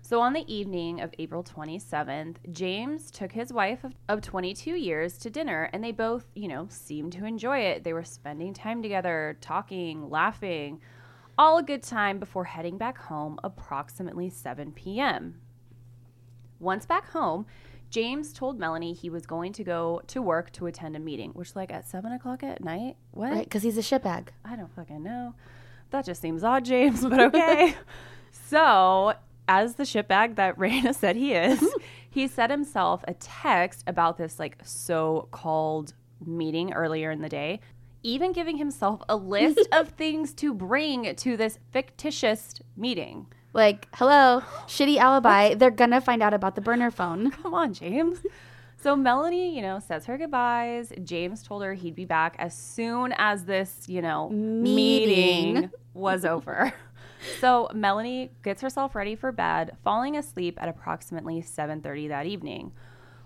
So 0.04 0.20
on 0.20 0.32
the 0.32 0.52
evening 0.52 1.00
of 1.00 1.14
April 1.20 1.44
27th, 1.44 2.36
James 2.50 3.08
took 3.08 3.30
his 3.30 3.52
wife 3.52 3.84
of, 3.84 3.94
of 4.08 4.20
22 4.20 4.72
years 4.72 5.16
to 5.18 5.30
dinner 5.30 5.70
and 5.72 5.82
they 5.82 5.92
both, 5.92 6.26
you 6.34 6.48
know, 6.48 6.66
seemed 6.68 7.12
to 7.12 7.24
enjoy 7.24 7.60
it. 7.60 7.84
They 7.84 7.92
were 7.92 8.02
spending 8.02 8.52
time 8.52 8.82
together, 8.82 9.38
talking, 9.40 10.10
laughing, 10.10 10.80
all 11.38 11.56
a 11.58 11.62
good 11.62 11.84
time 11.84 12.18
before 12.18 12.44
heading 12.44 12.78
back 12.78 12.98
home 12.98 13.38
approximately 13.44 14.28
7 14.28 14.72
p.m. 14.72 15.40
Once 16.58 16.84
back 16.84 17.08
home, 17.10 17.46
James 17.88 18.32
told 18.32 18.58
Melanie 18.58 18.94
he 18.94 19.08
was 19.08 19.24
going 19.24 19.52
to 19.52 19.62
go 19.62 20.02
to 20.08 20.20
work 20.20 20.50
to 20.52 20.66
attend 20.66 20.96
a 20.96 20.98
meeting, 20.98 21.30
which, 21.32 21.54
like, 21.54 21.70
at 21.70 21.86
seven 21.86 22.10
o'clock 22.12 22.42
at 22.42 22.64
night? 22.64 22.96
What? 23.12 23.30
Right? 23.30 23.44
Because 23.44 23.62
he's 23.62 23.78
a 23.78 23.82
shitbag. 23.82 24.28
I 24.44 24.56
don't 24.56 24.74
fucking 24.74 25.02
know. 25.02 25.34
That 25.90 26.06
just 26.06 26.22
seems 26.22 26.42
odd, 26.42 26.64
James, 26.64 27.02
but 27.02 27.20
okay. 27.20 27.76
so, 28.48 29.14
as 29.52 29.74
the 29.74 29.82
shitbag 29.82 30.36
that 30.36 30.58
Reyna 30.62 30.94
said 30.94 31.16
he 31.16 31.34
is, 31.34 31.60
mm-hmm. 31.60 31.82
he 32.10 32.26
sent 32.26 32.50
himself 32.50 33.04
a 33.06 33.14
text 33.14 33.84
about 33.86 34.16
this, 34.16 34.38
like, 34.38 34.56
so 34.64 35.28
called 35.30 35.92
meeting 36.24 36.72
earlier 36.72 37.10
in 37.10 37.20
the 37.20 37.28
day, 37.28 37.60
even 38.02 38.32
giving 38.32 38.56
himself 38.56 39.02
a 39.08 39.16
list 39.16 39.68
of 39.72 39.90
things 39.90 40.32
to 40.34 40.54
bring 40.54 41.14
to 41.16 41.36
this 41.36 41.58
fictitious 41.70 42.54
meeting. 42.76 43.26
Like, 43.52 43.88
hello, 43.94 44.42
shitty 44.66 44.96
alibi. 44.96 45.54
They're 45.54 45.70
gonna 45.70 46.00
find 46.00 46.22
out 46.22 46.32
about 46.32 46.54
the 46.54 46.62
burner 46.62 46.90
phone. 46.90 47.30
Come 47.42 47.52
on, 47.52 47.74
James. 47.74 48.20
So 48.78 48.96
Melanie, 48.96 49.54
you 49.54 49.60
know, 49.60 49.78
says 49.78 50.06
her 50.06 50.16
goodbyes. 50.16 50.92
James 51.04 51.42
told 51.42 51.62
her 51.62 51.74
he'd 51.74 51.94
be 51.94 52.06
back 52.06 52.34
as 52.38 52.56
soon 52.56 53.14
as 53.18 53.44
this, 53.44 53.84
you 53.86 54.00
know, 54.00 54.30
Meeting. 54.30 55.54
meeting, 55.54 55.70
was 55.92 56.24
over. 56.24 56.72
So 57.40 57.68
Melanie 57.74 58.32
gets 58.42 58.62
herself 58.62 58.94
ready 58.94 59.14
for 59.14 59.32
bed, 59.32 59.76
falling 59.84 60.16
asleep 60.16 60.58
at 60.60 60.68
approximately 60.68 61.40
7:30 61.40 62.08
that 62.08 62.26
evening. 62.26 62.72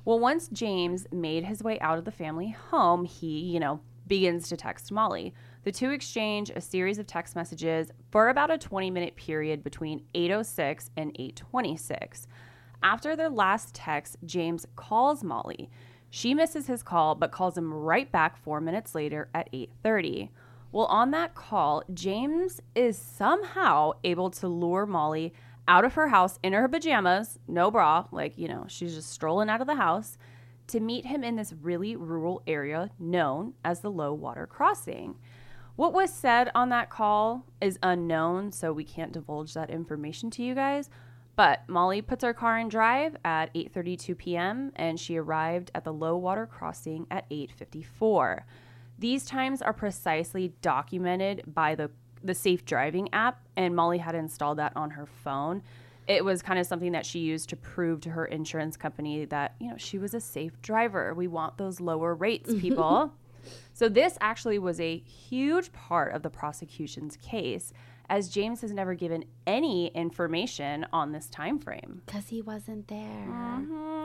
Well, 0.04 0.18
once 0.18 0.48
James 0.48 1.06
made 1.10 1.44
his 1.44 1.62
way 1.62 1.80
out 1.80 1.98
of 1.98 2.04
the 2.04 2.12
family 2.12 2.50
home, 2.50 3.04
he, 3.04 3.40
you 3.40 3.58
know, 3.58 3.80
begins 4.06 4.48
to 4.48 4.56
text 4.56 4.92
Molly. 4.92 5.34
The 5.64 5.72
two 5.72 5.90
exchange 5.90 6.50
a 6.50 6.60
series 6.60 6.98
of 6.98 7.08
text 7.08 7.34
messages 7.34 7.90
for 8.12 8.28
about 8.28 8.52
a 8.52 8.58
20-minute 8.58 9.16
period 9.16 9.64
between 9.64 10.04
8:06 10.14 10.90
and 10.96 11.12
8:26. 11.18 12.26
After 12.82 13.16
their 13.16 13.30
last 13.30 13.74
text, 13.74 14.16
James 14.24 14.66
calls 14.76 15.24
Molly. 15.24 15.70
She 16.08 16.34
misses 16.34 16.68
his 16.68 16.84
call 16.84 17.16
but 17.16 17.32
calls 17.32 17.58
him 17.58 17.74
right 17.74 18.12
back 18.12 18.36
4 18.36 18.60
minutes 18.60 18.94
later 18.94 19.28
at 19.34 19.50
8:30. 19.52 20.30
Well, 20.76 20.84
on 20.88 21.10
that 21.12 21.34
call, 21.34 21.84
James 21.94 22.60
is 22.74 22.98
somehow 22.98 23.92
able 24.04 24.28
to 24.32 24.46
lure 24.46 24.84
Molly 24.84 25.32
out 25.66 25.86
of 25.86 25.94
her 25.94 26.08
house 26.08 26.38
in 26.42 26.52
her 26.52 26.68
pajamas, 26.68 27.38
no 27.48 27.70
bra, 27.70 28.04
like, 28.12 28.36
you 28.36 28.46
know, 28.46 28.66
she's 28.68 28.94
just 28.94 29.08
strolling 29.08 29.48
out 29.48 29.62
of 29.62 29.66
the 29.66 29.76
house 29.76 30.18
to 30.66 30.80
meet 30.80 31.06
him 31.06 31.24
in 31.24 31.36
this 31.36 31.54
really 31.62 31.96
rural 31.96 32.42
area 32.46 32.90
known 32.98 33.54
as 33.64 33.80
the 33.80 33.90
Low 33.90 34.12
Water 34.12 34.46
Crossing. 34.46 35.14
What 35.76 35.94
was 35.94 36.12
said 36.12 36.50
on 36.54 36.68
that 36.68 36.90
call 36.90 37.46
is 37.58 37.78
unknown, 37.82 38.52
so 38.52 38.70
we 38.70 38.84
can't 38.84 39.12
divulge 39.12 39.54
that 39.54 39.70
information 39.70 40.28
to 40.32 40.42
you 40.42 40.54
guys. 40.54 40.90
But 41.36 41.66
Molly 41.70 42.02
puts 42.02 42.22
her 42.22 42.34
car 42.34 42.58
in 42.58 42.68
drive 42.68 43.16
at 43.24 43.50
8:32 43.54 44.18
p.m. 44.18 44.72
and 44.76 45.00
she 45.00 45.16
arrived 45.16 45.70
at 45.74 45.84
the 45.84 45.92
Low 45.94 46.18
Water 46.18 46.44
Crossing 46.44 47.06
at 47.10 47.26
8:54. 47.30 48.44
These 48.98 49.26
times 49.26 49.62
are 49.62 49.72
precisely 49.72 50.54
documented 50.62 51.42
by 51.46 51.74
the 51.74 51.90
the 52.22 52.34
Safe 52.34 52.64
Driving 52.64 53.08
app 53.12 53.46
and 53.56 53.74
Molly 53.74 53.98
had 53.98 54.14
installed 54.14 54.58
that 54.58 54.72
on 54.76 54.90
her 54.90 55.06
phone. 55.06 55.62
It 56.06 56.24
was 56.24 56.42
kind 56.42 56.58
of 56.58 56.66
something 56.66 56.92
that 56.92 57.04
she 57.04 57.20
used 57.20 57.48
to 57.50 57.56
prove 57.56 58.00
to 58.02 58.10
her 58.10 58.26
insurance 58.26 58.76
company 58.76 59.24
that, 59.26 59.54
you 59.58 59.68
know, 59.68 59.76
she 59.76 59.98
was 59.98 60.14
a 60.14 60.20
safe 60.20 60.60
driver. 60.62 61.14
We 61.14 61.26
want 61.26 61.58
those 61.58 61.80
lower 61.80 62.14
rates, 62.14 62.50
mm-hmm. 62.50 62.60
people. 62.60 63.12
So 63.74 63.88
this 63.88 64.16
actually 64.20 64.58
was 64.58 64.80
a 64.80 64.98
huge 64.98 65.72
part 65.72 66.14
of 66.14 66.22
the 66.22 66.30
prosecution's 66.30 67.16
case 67.16 67.72
as 68.08 68.28
James 68.28 68.60
has 68.60 68.72
never 68.72 68.94
given 68.94 69.24
any 69.46 69.88
information 69.88 70.86
on 70.92 71.12
this 71.12 71.26
time 71.28 71.58
frame. 71.58 72.02
Because 72.06 72.28
he 72.28 72.40
wasn't 72.40 72.86
there. 72.86 72.98
Mm-hmm. 72.98 73.95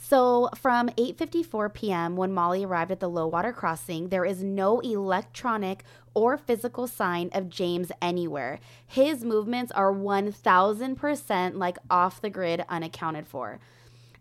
So 0.00 0.48
from 0.54 0.88
8:54 0.90 1.74
p.m. 1.74 2.16
when 2.16 2.32
Molly 2.32 2.64
arrived 2.64 2.92
at 2.92 3.00
the 3.00 3.10
low 3.10 3.26
water 3.26 3.52
crossing, 3.52 4.08
there 4.08 4.24
is 4.24 4.42
no 4.44 4.78
electronic 4.78 5.84
or 6.14 6.38
physical 6.38 6.86
sign 6.86 7.30
of 7.34 7.50
James 7.50 7.90
anywhere. 8.00 8.60
His 8.86 9.24
movements 9.24 9.72
are 9.72 9.92
1000% 9.92 11.54
like 11.56 11.78
off 11.90 12.20
the 12.20 12.30
grid 12.30 12.64
unaccounted 12.68 13.26
for. 13.26 13.58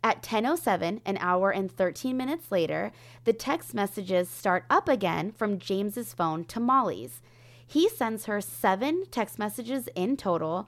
At 0.04 0.24
10:07, 0.24 1.02
an 1.06 1.18
hour 1.20 1.52
and 1.52 1.72
13 1.72 2.18
minutes 2.18 2.52
later, 2.52 2.92
the 3.24 3.34
text 3.34 3.74
messages 3.74 4.30
start 4.30 4.66
up 4.70 4.90
again 4.90 5.32
from 5.32 5.60
James's 5.60 6.14
phone 6.14 6.44
to 6.46 6.60
Molly's. 6.60 7.22
He 7.66 7.88
sends 7.88 8.26
her 8.26 8.42
7 8.42 9.06
text 9.12 9.38
messages 9.38 9.90
in 9.96 10.18
total 10.18 10.68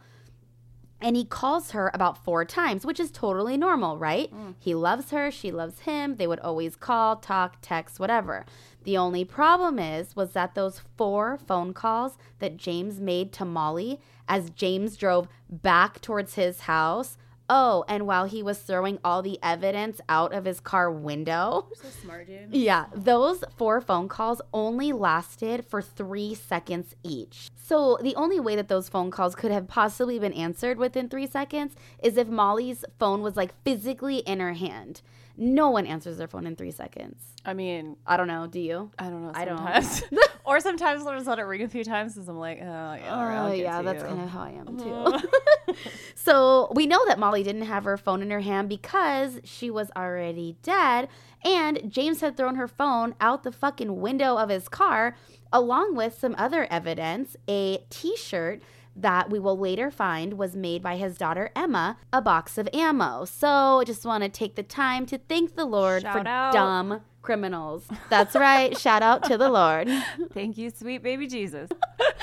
and 1.02 1.16
he 1.16 1.24
calls 1.24 1.72
her 1.72 1.90
about 1.94 2.24
four 2.24 2.44
times, 2.44 2.86
which 2.86 3.00
is 3.00 3.12
totally 3.12 3.58
normal, 3.58 3.98
right? 3.98 4.34
Mm. 4.34 4.56
He 4.60 4.76
loves 4.76 5.12
her, 5.12 5.32
she 5.32 5.52
loves 5.52 5.82
him. 5.82 6.18
They 6.18 6.28
would 6.28 6.40
always 6.40 6.76
call, 6.76 7.16
talk, 7.16 7.58
text, 7.62 8.00
whatever. 8.00 8.46
The 8.84 8.98
only 8.98 9.24
problem 9.24 9.80
is 9.80 10.16
was 10.16 10.34
that 10.34 10.56
those 10.56 10.82
four 10.98 11.38
phone 11.38 11.74
calls 11.74 12.18
that 12.40 12.58
James 12.58 13.00
made 13.00 13.32
to 13.34 13.46
Molly 13.46 14.00
as 14.28 14.50
James 14.50 14.98
drove 14.98 15.28
back 15.50 16.02
towards 16.02 16.36
his 16.36 16.62
house. 16.62 17.18
Oh, 17.52 17.84
and 17.88 18.06
while 18.06 18.26
he 18.26 18.44
was 18.44 18.60
throwing 18.60 19.00
all 19.04 19.24
the 19.24 19.40
evidence 19.42 20.00
out 20.08 20.34
of 20.34 20.46
his 20.46 20.60
car 20.60 20.92
window. 20.92 21.68
So 21.82 21.90
smart, 21.90 22.28
James. 22.28 22.54
Yeah, 22.56 22.86
those 22.94 23.44
four 23.58 23.82
phone 23.82 24.08
calls 24.08 24.42
only 24.54 24.92
lasted 24.92 25.66
for 25.66 25.82
three 25.82 26.36
seconds 26.36 26.96
each. 27.04 27.50
So, 27.56 27.98
the 28.02 28.16
only 28.16 28.40
way 28.40 28.56
that 28.56 28.68
those 28.68 28.90
phone 28.90 29.12
calls 29.12 29.36
could 29.36 29.52
have 29.52 29.68
possibly 29.68 30.20
been 30.20 30.34
answered 30.34 30.78
within 30.78 31.10
three 31.10 31.28
seconds 31.28 31.76
is 32.04 32.18
if 32.18 32.28
Molly's 32.28 32.86
phone 33.00 33.22
was 33.22 33.36
like 33.36 33.54
physically 33.64 34.18
in 34.20 34.40
her 34.40 34.54
hand. 34.54 35.02
No 35.42 35.70
one 35.70 35.86
answers 35.88 36.18
their 36.18 36.28
phone 36.28 36.46
in 36.46 36.58
three 36.58 36.72
seconds. 36.72 37.24
I 37.46 37.54
mean, 37.54 37.96
I 38.06 38.18
don't 38.18 38.28
know. 38.28 38.46
Do 38.46 38.60
you? 38.60 38.92
I 39.00 39.06
don't 39.06 39.24
know. 39.24 39.32
I 39.34 39.46
don't. 39.46 39.58
Sometimes. 39.58 40.04
or 40.46 40.60
sometimes 40.60 41.06
I'll 41.06 41.16
just 41.16 41.28
let 41.28 41.40
it 41.40 41.44
ring 41.44 41.62
a 41.62 41.70
few 41.70 41.86
times 41.86 42.14
because 42.14 42.28
I'm 42.28 42.38
like, 42.38 42.58
oh, 42.60 42.66
yeah, 42.66 43.46
Oh, 43.46 43.54
yeah, 43.54 43.82
that's 43.82 44.04
kind 44.04 44.22
of 44.22 44.30
how 44.30 44.42
I 44.42 44.50
am 44.50 44.78
too. 44.78 44.84
Mm. 44.84 45.76
so 46.16 46.70
we 46.76 46.88
know 46.88 47.00
that 47.08 47.20
Molly 47.20 47.42
didn't 47.42 47.62
have 47.62 47.86
her 47.86 47.96
phone 47.96 48.22
in 48.22 48.30
her 48.32 48.42
hand 48.42 48.68
because 48.68 49.40
she 49.46 49.70
was 49.70 49.92
already 49.96 50.58
dead, 50.62 51.08
and 51.46 51.90
James 51.90 52.20
had 52.20 52.36
thrown 52.36 52.56
her 52.56 52.68
phone 52.68 53.16
out 53.22 53.44
the 53.44 53.52
fucking 53.52 54.02
window 54.02 54.36
of 54.36 54.50
his 54.50 54.68
car, 54.68 55.16
along 55.54 55.96
with 55.96 56.20
some 56.20 56.36
other 56.38 56.68
evidence 56.70 57.38
a 57.48 57.86
t 57.90 58.18
shirt 58.18 58.62
that 58.96 59.30
we 59.30 59.40
will 59.40 59.58
later 59.58 59.90
find 59.92 60.34
was 60.34 60.56
made 60.56 60.82
by 60.84 60.98
his 60.98 61.18
daughter 61.18 61.52
Emma, 61.56 61.98
a 62.12 62.22
box 62.22 62.58
of 62.58 62.68
ammo. 62.74 63.26
So 63.26 63.80
I 63.80 63.84
just 63.86 64.06
want 64.06 64.24
to 64.24 64.30
take 64.30 64.56
the 64.56 64.64
time 64.64 65.06
to 65.08 65.18
thank 65.18 65.56
the 65.56 65.66
Lord 65.66 66.02
Shout 66.02 66.22
for 66.24 66.28
out. 66.28 66.54
dumb 66.54 67.02
criminals. 67.22 67.88
That's 68.10 68.36
right. 68.36 68.78
Shout 68.80 69.02
out 69.04 69.24
to 69.26 69.38
the 69.38 69.50
Lord. 69.50 69.88
Thank 70.34 70.58
you, 70.58 70.70
sweet 70.70 71.04
baby 71.04 71.28
Jesus. 71.28 71.70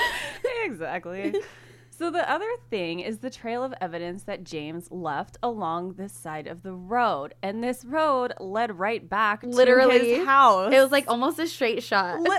exactly. 0.64 1.34
So, 1.90 2.10
the 2.10 2.30
other 2.30 2.48
thing 2.68 3.00
is 3.00 3.18
the 3.20 3.30
trail 3.30 3.62
of 3.64 3.72
evidence 3.80 4.24
that 4.24 4.44
James 4.44 4.90
left 4.90 5.38
along 5.42 5.94
this 5.94 6.12
side 6.12 6.46
of 6.46 6.62
the 6.62 6.74
road. 6.74 7.34
And 7.42 7.64
this 7.64 7.86
road 7.86 8.34
led 8.38 8.78
right 8.78 9.08
back 9.08 9.42
Literally. 9.42 9.98
to 9.98 10.04
his 10.04 10.26
house. 10.26 10.74
It 10.74 10.80
was 10.80 10.92
like 10.92 11.06
almost 11.08 11.38
a 11.38 11.46
straight 11.46 11.82
shot. 11.82 12.20
Li- 12.20 12.36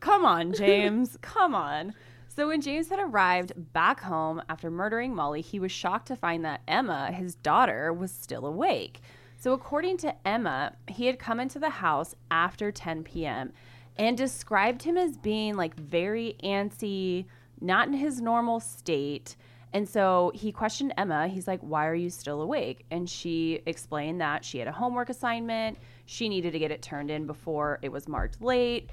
Come 0.00 0.24
on, 0.24 0.52
James. 0.52 1.16
Come 1.22 1.54
on. 1.54 1.94
So 2.34 2.48
when 2.48 2.62
James 2.62 2.88
had 2.88 2.98
arrived 2.98 3.52
back 3.74 4.00
home 4.00 4.40
after 4.48 4.70
murdering 4.70 5.14
Molly, 5.14 5.42
he 5.42 5.60
was 5.60 5.70
shocked 5.70 6.08
to 6.08 6.16
find 6.16 6.46
that 6.46 6.62
Emma, 6.66 7.12
his 7.12 7.34
daughter, 7.34 7.92
was 7.92 8.10
still 8.10 8.46
awake. 8.46 9.02
So 9.36 9.52
according 9.52 9.98
to 9.98 10.14
Emma, 10.26 10.72
he 10.88 11.04
had 11.04 11.18
come 11.18 11.40
into 11.40 11.58
the 11.58 11.68
house 11.68 12.14
after 12.30 12.72
10 12.72 13.04
p.m. 13.04 13.52
and 13.98 14.16
described 14.16 14.82
him 14.82 14.96
as 14.96 15.18
being 15.18 15.56
like 15.56 15.74
very 15.76 16.36
antsy, 16.42 17.26
not 17.60 17.88
in 17.88 17.92
his 17.92 18.22
normal 18.22 18.60
state. 18.60 19.36
And 19.74 19.86
so 19.86 20.32
he 20.34 20.52
questioned 20.52 20.94
Emma. 20.96 21.28
He's 21.28 21.46
like, 21.46 21.60
Why 21.60 21.86
are 21.86 21.94
you 21.94 22.08
still 22.08 22.40
awake? 22.40 22.86
And 22.90 23.10
she 23.10 23.60
explained 23.66 24.22
that 24.22 24.42
she 24.42 24.58
had 24.58 24.68
a 24.68 24.72
homework 24.72 25.10
assignment. 25.10 25.76
She 26.06 26.30
needed 26.30 26.52
to 26.52 26.58
get 26.58 26.70
it 26.70 26.80
turned 26.80 27.10
in 27.10 27.26
before 27.26 27.78
it 27.82 27.92
was 27.92 28.08
marked 28.08 28.40
late 28.40 28.88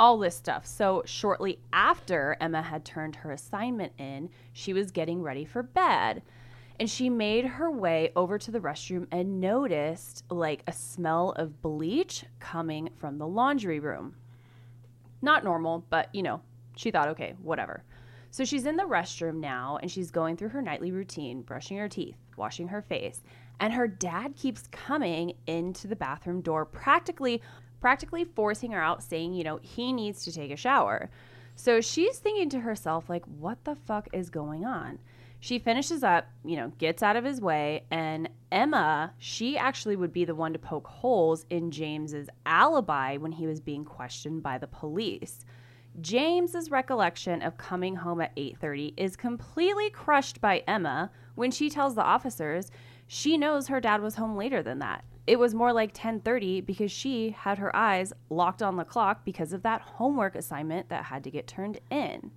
all 0.00 0.16
this 0.16 0.34
stuff. 0.34 0.66
So, 0.66 1.02
shortly 1.04 1.60
after 1.74 2.34
Emma 2.40 2.62
had 2.62 2.86
turned 2.86 3.16
her 3.16 3.32
assignment 3.32 3.92
in, 3.98 4.30
she 4.54 4.72
was 4.72 4.90
getting 4.90 5.22
ready 5.22 5.44
for 5.44 5.62
bed. 5.62 6.22
And 6.80 6.88
she 6.88 7.10
made 7.10 7.44
her 7.44 7.70
way 7.70 8.10
over 8.16 8.38
to 8.38 8.50
the 8.50 8.60
restroom 8.60 9.06
and 9.12 9.42
noticed 9.42 10.24
like 10.30 10.62
a 10.66 10.72
smell 10.72 11.32
of 11.32 11.60
bleach 11.60 12.24
coming 12.38 12.88
from 12.96 13.18
the 13.18 13.26
laundry 13.26 13.78
room. 13.78 14.16
Not 15.20 15.44
normal, 15.44 15.84
but 15.90 16.08
you 16.14 16.22
know, 16.22 16.40
she 16.76 16.90
thought, 16.90 17.08
okay, 17.08 17.34
whatever. 17.42 17.84
So 18.30 18.46
she's 18.46 18.64
in 18.64 18.76
the 18.76 18.84
restroom 18.84 19.34
now 19.34 19.78
and 19.82 19.90
she's 19.90 20.10
going 20.10 20.38
through 20.38 20.48
her 20.50 20.62
nightly 20.62 20.92
routine, 20.92 21.42
brushing 21.42 21.76
her 21.76 21.90
teeth, 21.90 22.16
washing 22.38 22.68
her 22.68 22.80
face. 22.80 23.22
And 23.58 23.74
her 23.74 23.86
dad 23.86 24.34
keeps 24.34 24.66
coming 24.68 25.34
into 25.46 25.88
the 25.88 25.96
bathroom 25.96 26.40
door, 26.40 26.64
practically 26.64 27.42
practically 27.80 28.24
forcing 28.24 28.72
her 28.72 28.80
out, 28.80 29.02
saying, 29.02 29.34
you 29.34 29.44
know, 29.44 29.58
he 29.62 29.92
needs 29.92 30.24
to 30.24 30.32
take 30.32 30.50
a 30.50 30.56
shower. 30.56 31.10
So 31.56 31.80
she's 31.80 32.18
thinking 32.18 32.48
to 32.50 32.60
herself, 32.60 33.08
like, 33.08 33.24
what 33.26 33.64
the 33.64 33.74
fuck 33.74 34.08
is 34.12 34.30
going 34.30 34.64
on? 34.64 34.98
She 35.40 35.58
finishes 35.58 36.02
up, 36.02 36.26
you 36.44 36.56
know, 36.56 36.68
gets 36.78 37.02
out 37.02 37.16
of 37.16 37.24
his 37.24 37.40
way, 37.40 37.84
and 37.90 38.28
Emma, 38.52 39.14
she 39.18 39.56
actually 39.56 39.96
would 39.96 40.12
be 40.12 40.26
the 40.26 40.34
one 40.34 40.52
to 40.52 40.58
poke 40.58 40.86
holes 40.86 41.46
in 41.48 41.70
James's 41.70 42.28
alibi 42.44 43.16
when 43.16 43.32
he 43.32 43.46
was 43.46 43.60
being 43.60 43.84
questioned 43.84 44.42
by 44.42 44.58
the 44.58 44.66
police. 44.66 45.46
James's 46.00 46.70
recollection 46.70 47.42
of 47.42 47.56
coming 47.56 47.96
home 47.96 48.20
at 48.20 48.36
8:30 48.36 48.94
is 48.96 49.16
completely 49.16 49.90
crushed 49.90 50.40
by 50.40 50.58
Emma 50.68 51.10
when 51.34 51.50
she 51.50 51.70
tells 51.70 51.94
the 51.94 52.04
officers 52.04 52.70
she 53.06 53.36
knows 53.36 53.66
her 53.66 53.80
dad 53.80 54.00
was 54.00 54.14
home 54.14 54.36
later 54.36 54.62
than 54.62 54.78
that. 54.78 55.04
It 55.30 55.38
was 55.38 55.54
more 55.54 55.72
like 55.72 55.94
10:30 55.94 56.60
because 56.66 56.90
she 56.90 57.30
had 57.30 57.58
her 57.58 57.74
eyes 57.74 58.12
locked 58.30 58.62
on 58.62 58.74
the 58.76 58.84
clock 58.84 59.24
because 59.24 59.52
of 59.52 59.62
that 59.62 59.80
homework 59.80 60.34
assignment 60.34 60.88
that 60.88 61.04
had 61.04 61.22
to 61.22 61.30
get 61.30 61.46
turned 61.46 61.78
in. 61.88 62.32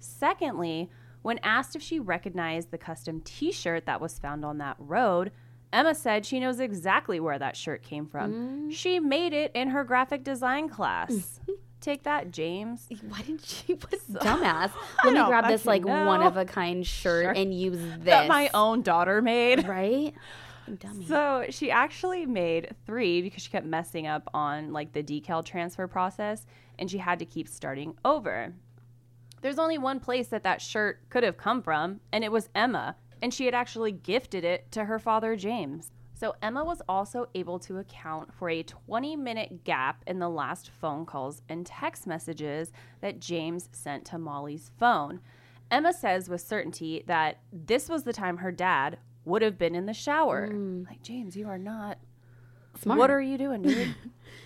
Secondly, 0.00 0.90
when 1.22 1.38
asked 1.44 1.76
if 1.76 1.82
she 1.82 2.00
recognized 2.00 2.72
the 2.72 2.78
custom 2.78 3.20
t-shirt 3.20 3.86
that 3.86 4.00
was 4.00 4.18
found 4.18 4.44
on 4.44 4.58
that 4.58 4.74
road, 4.80 5.30
Emma 5.72 5.94
said 5.94 6.26
she 6.26 6.40
knows 6.40 6.58
exactly 6.58 7.20
where 7.20 7.38
that 7.38 7.56
shirt 7.56 7.84
came 7.84 8.06
from. 8.08 8.32
Mm. 8.32 8.72
She 8.72 8.98
made 8.98 9.32
it 9.32 9.52
in 9.54 9.68
her 9.68 9.84
graphic 9.84 10.24
design 10.24 10.68
class. 10.68 11.38
Take 11.80 12.02
that, 12.04 12.30
James. 12.30 12.88
Why 13.08 13.22
didn't 13.22 13.44
she? 13.44 13.74
What 13.74 13.92
a 13.92 13.96
dumbass. 14.24 14.70
Let 15.04 15.14
me 15.14 15.24
grab 15.24 15.46
this 15.48 15.64
like 15.64 15.84
know. 15.84 16.06
one 16.06 16.22
of 16.22 16.36
a 16.36 16.44
kind 16.44 16.84
shirt 16.86 17.24
Sure. 17.24 17.32
and 17.32 17.54
use 17.54 17.78
this. 17.78 18.04
That 18.04 18.28
my 18.28 18.50
own 18.54 18.82
daughter 18.82 19.22
made. 19.22 19.66
Right? 19.66 20.14
Dummy. 20.78 21.06
So 21.06 21.44
she 21.50 21.70
actually 21.70 22.26
made 22.26 22.74
three 22.86 23.22
because 23.22 23.42
she 23.42 23.50
kept 23.50 23.66
messing 23.66 24.06
up 24.06 24.28
on 24.32 24.72
like 24.72 24.92
the 24.92 25.02
decal 25.02 25.44
transfer 25.44 25.86
process 25.86 26.46
and 26.78 26.90
she 26.90 26.98
had 26.98 27.18
to 27.18 27.24
keep 27.24 27.48
starting 27.48 27.94
over. 28.04 28.54
There's 29.40 29.58
only 29.58 29.78
one 29.78 30.00
place 30.00 30.28
that 30.28 30.44
that 30.44 30.62
shirt 30.62 31.00
could 31.10 31.24
have 31.24 31.36
come 31.36 31.62
from, 31.62 32.00
and 32.12 32.22
it 32.22 32.30
was 32.30 32.48
Emma, 32.54 32.96
and 33.20 33.34
she 33.34 33.44
had 33.44 33.54
actually 33.54 33.90
gifted 33.90 34.44
it 34.44 34.70
to 34.70 34.84
her 34.84 35.00
father, 35.00 35.34
James. 35.34 35.90
So 36.14 36.36
Emma 36.40 36.64
was 36.64 36.80
also 36.88 37.26
able 37.34 37.58
to 37.60 37.78
account 37.78 38.32
for 38.32 38.48
a 38.48 38.62
20 38.62 39.16
minute 39.16 39.64
gap 39.64 40.04
in 40.06 40.20
the 40.20 40.28
last 40.28 40.70
phone 40.70 41.04
calls 41.04 41.42
and 41.48 41.66
text 41.66 42.06
messages 42.06 42.72
that 43.00 43.18
James 43.18 43.68
sent 43.72 44.04
to 44.06 44.18
Molly's 44.18 44.70
phone. 44.78 45.20
Emma 45.72 45.92
says 45.92 46.28
with 46.28 46.40
certainty 46.40 47.02
that 47.08 47.40
this 47.52 47.88
was 47.88 48.04
the 48.04 48.12
time 48.12 48.36
her 48.36 48.52
dad 48.52 48.98
would 49.24 49.42
have 49.42 49.58
been 49.58 49.74
in 49.74 49.86
the 49.86 49.94
shower. 49.94 50.48
Mm. 50.48 50.86
Like, 50.86 51.02
James, 51.02 51.36
you 51.36 51.48
are 51.48 51.58
not. 51.58 51.98
Smart. 52.80 52.98
What 52.98 53.10
are 53.10 53.20
you 53.20 53.38
doing, 53.38 53.62
dude? 53.62 53.94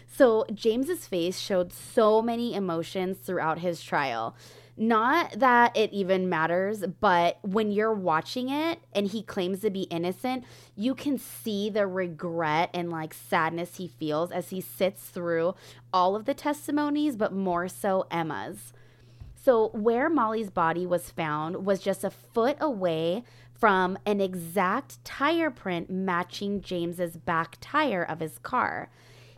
So 0.08 0.46
James's 0.54 1.06
face 1.06 1.38
showed 1.38 1.72
so 1.72 2.22
many 2.22 2.54
emotions 2.54 3.18
throughout 3.18 3.58
his 3.58 3.82
trial. 3.82 4.34
Not 4.78 5.38
that 5.38 5.76
it 5.76 5.92
even 5.92 6.28
matters, 6.28 6.84
but 7.00 7.38
when 7.42 7.70
you're 7.70 7.92
watching 7.92 8.48
it 8.48 8.80
and 8.94 9.06
he 9.06 9.22
claims 9.22 9.60
to 9.60 9.70
be 9.70 9.82
innocent, 9.82 10.44
you 10.74 10.94
can 10.94 11.18
see 11.18 11.70
the 11.70 11.86
regret 11.86 12.70
and 12.72 12.90
like 12.90 13.14
sadness 13.14 13.76
he 13.76 13.88
feels 13.88 14.30
as 14.30 14.50
he 14.50 14.60
sits 14.60 15.04
through 15.04 15.54
all 15.92 16.14
of 16.14 16.24
the 16.24 16.34
testimonies, 16.34 17.16
but 17.16 17.32
more 17.32 17.68
so 17.68 18.06
Emma's. 18.10 18.72
So, 19.42 19.68
where 19.68 20.10
Molly's 20.10 20.50
body 20.50 20.86
was 20.86 21.10
found 21.10 21.64
was 21.64 21.80
just 21.80 22.04
a 22.04 22.10
foot 22.10 22.56
away 22.60 23.22
from 23.58 23.98
an 24.04 24.20
exact 24.20 25.04
tire 25.04 25.50
print 25.50 25.90
matching 25.90 26.60
James's 26.60 27.16
back 27.16 27.56
tire 27.60 28.02
of 28.02 28.20
his 28.20 28.38
car. 28.38 28.90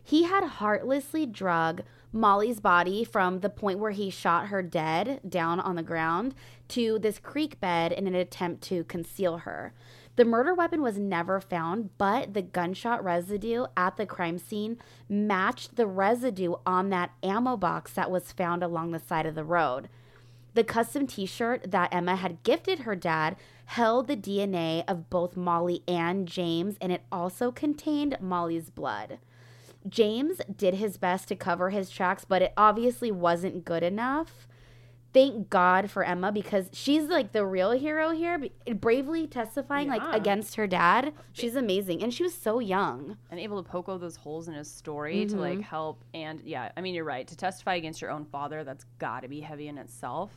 He 0.03 0.23
had 0.23 0.43
heartlessly 0.43 1.25
drug 1.25 1.83
Molly's 2.11 2.59
body 2.59 3.03
from 3.03 3.41
the 3.41 3.49
point 3.49 3.77
where 3.79 3.91
he 3.91 4.09
shot 4.09 4.47
her 4.47 4.63
dead 4.63 5.21
down 5.27 5.59
on 5.59 5.75
the 5.75 5.83
ground 5.83 6.33
to 6.69 6.97
this 6.97 7.19
creek 7.19 7.59
bed 7.59 7.91
in 7.91 8.07
an 8.07 8.15
attempt 8.15 8.63
to 8.63 8.83
conceal 8.85 9.39
her. 9.39 9.73
The 10.15 10.25
murder 10.25 10.53
weapon 10.53 10.81
was 10.81 10.97
never 10.97 11.39
found, 11.39 11.91
but 11.97 12.33
the 12.33 12.41
gunshot 12.41 13.03
residue 13.03 13.67
at 13.77 13.95
the 13.95 14.05
crime 14.05 14.37
scene 14.37 14.77
matched 15.07 15.75
the 15.75 15.87
residue 15.87 16.55
on 16.65 16.89
that 16.89 17.11
ammo 17.23 17.55
box 17.55 17.93
that 17.93 18.11
was 18.11 18.31
found 18.31 18.63
along 18.63 18.91
the 18.91 18.99
side 18.99 19.25
of 19.25 19.35
the 19.35 19.45
road. 19.45 19.87
The 20.55 20.63
custom 20.63 21.07
t 21.07 21.25
shirt 21.25 21.71
that 21.71 21.93
Emma 21.93 22.15
had 22.15 22.43
gifted 22.43 22.79
her 22.79 22.95
dad 22.95 23.37
held 23.69 24.07
the 24.07 24.17
DNA 24.17 24.83
of 24.87 25.11
both 25.11 25.37
Molly 25.37 25.83
and 25.87 26.27
James, 26.27 26.75
and 26.81 26.91
it 26.91 27.03
also 27.11 27.51
contained 27.51 28.17
Molly's 28.19 28.71
blood. 28.71 29.19
James 29.87 30.41
did 30.57 30.73
his 30.73 30.97
best 30.97 31.27
to 31.27 31.35
cover 31.35 31.69
his 31.69 31.91
tracks, 31.91 32.25
but 32.25 32.41
it 32.41 32.51
obviously 32.57 33.11
wasn't 33.11 33.65
good 33.65 33.83
enough. 33.83 34.47
Thank 35.13 35.51
God 35.51 35.91
for 35.91 36.03
Emma 36.03 36.31
because 36.31 36.71
she's 36.73 37.09
like 37.09 37.31
the 37.31 37.45
real 37.45 37.71
hero 37.71 38.09
here, 38.09 38.41
bravely 38.73 39.27
testifying 39.27 39.87
Yeah. 39.87 39.97
like 39.97 40.15
against 40.15 40.55
her 40.55 40.65
dad. 40.65 41.13
She's 41.31 41.55
amazing, 41.55 42.01
and 42.01 42.11
she 42.11 42.23
was 42.23 42.33
so 42.33 42.57
young. 42.57 43.17
and 43.29 43.39
able 43.39 43.61
to 43.61 43.69
poke 43.69 43.87
all 43.87 43.99
those 43.99 44.15
holes 44.15 44.47
in 44.47 44.55
his 44.55 44.69
story 44.69 45.27
to 45.27 45.33
mm-hmm. 45.33 45.39
like 45.39 45.61
help. 45.61 46.03
And 46.15 46.41
yeah, 46.41 46.71
I 46.75 46.81
mean, 46.81 46.95
you're 46.95 47.05
right. 47.05 47.27
To 47.27 47.37
testify 47.37 47.75
against 47.75 48.01
your 48.01 48.09
own 48.09 48.25
father, 48.25 48.63
that's 48.63 48.85
got 48.97 49.21
to 49.21 49.27
be 49.27 49.41
heavy 49.41 49.67
in 49.67 49.77
itself. 49.77 50.31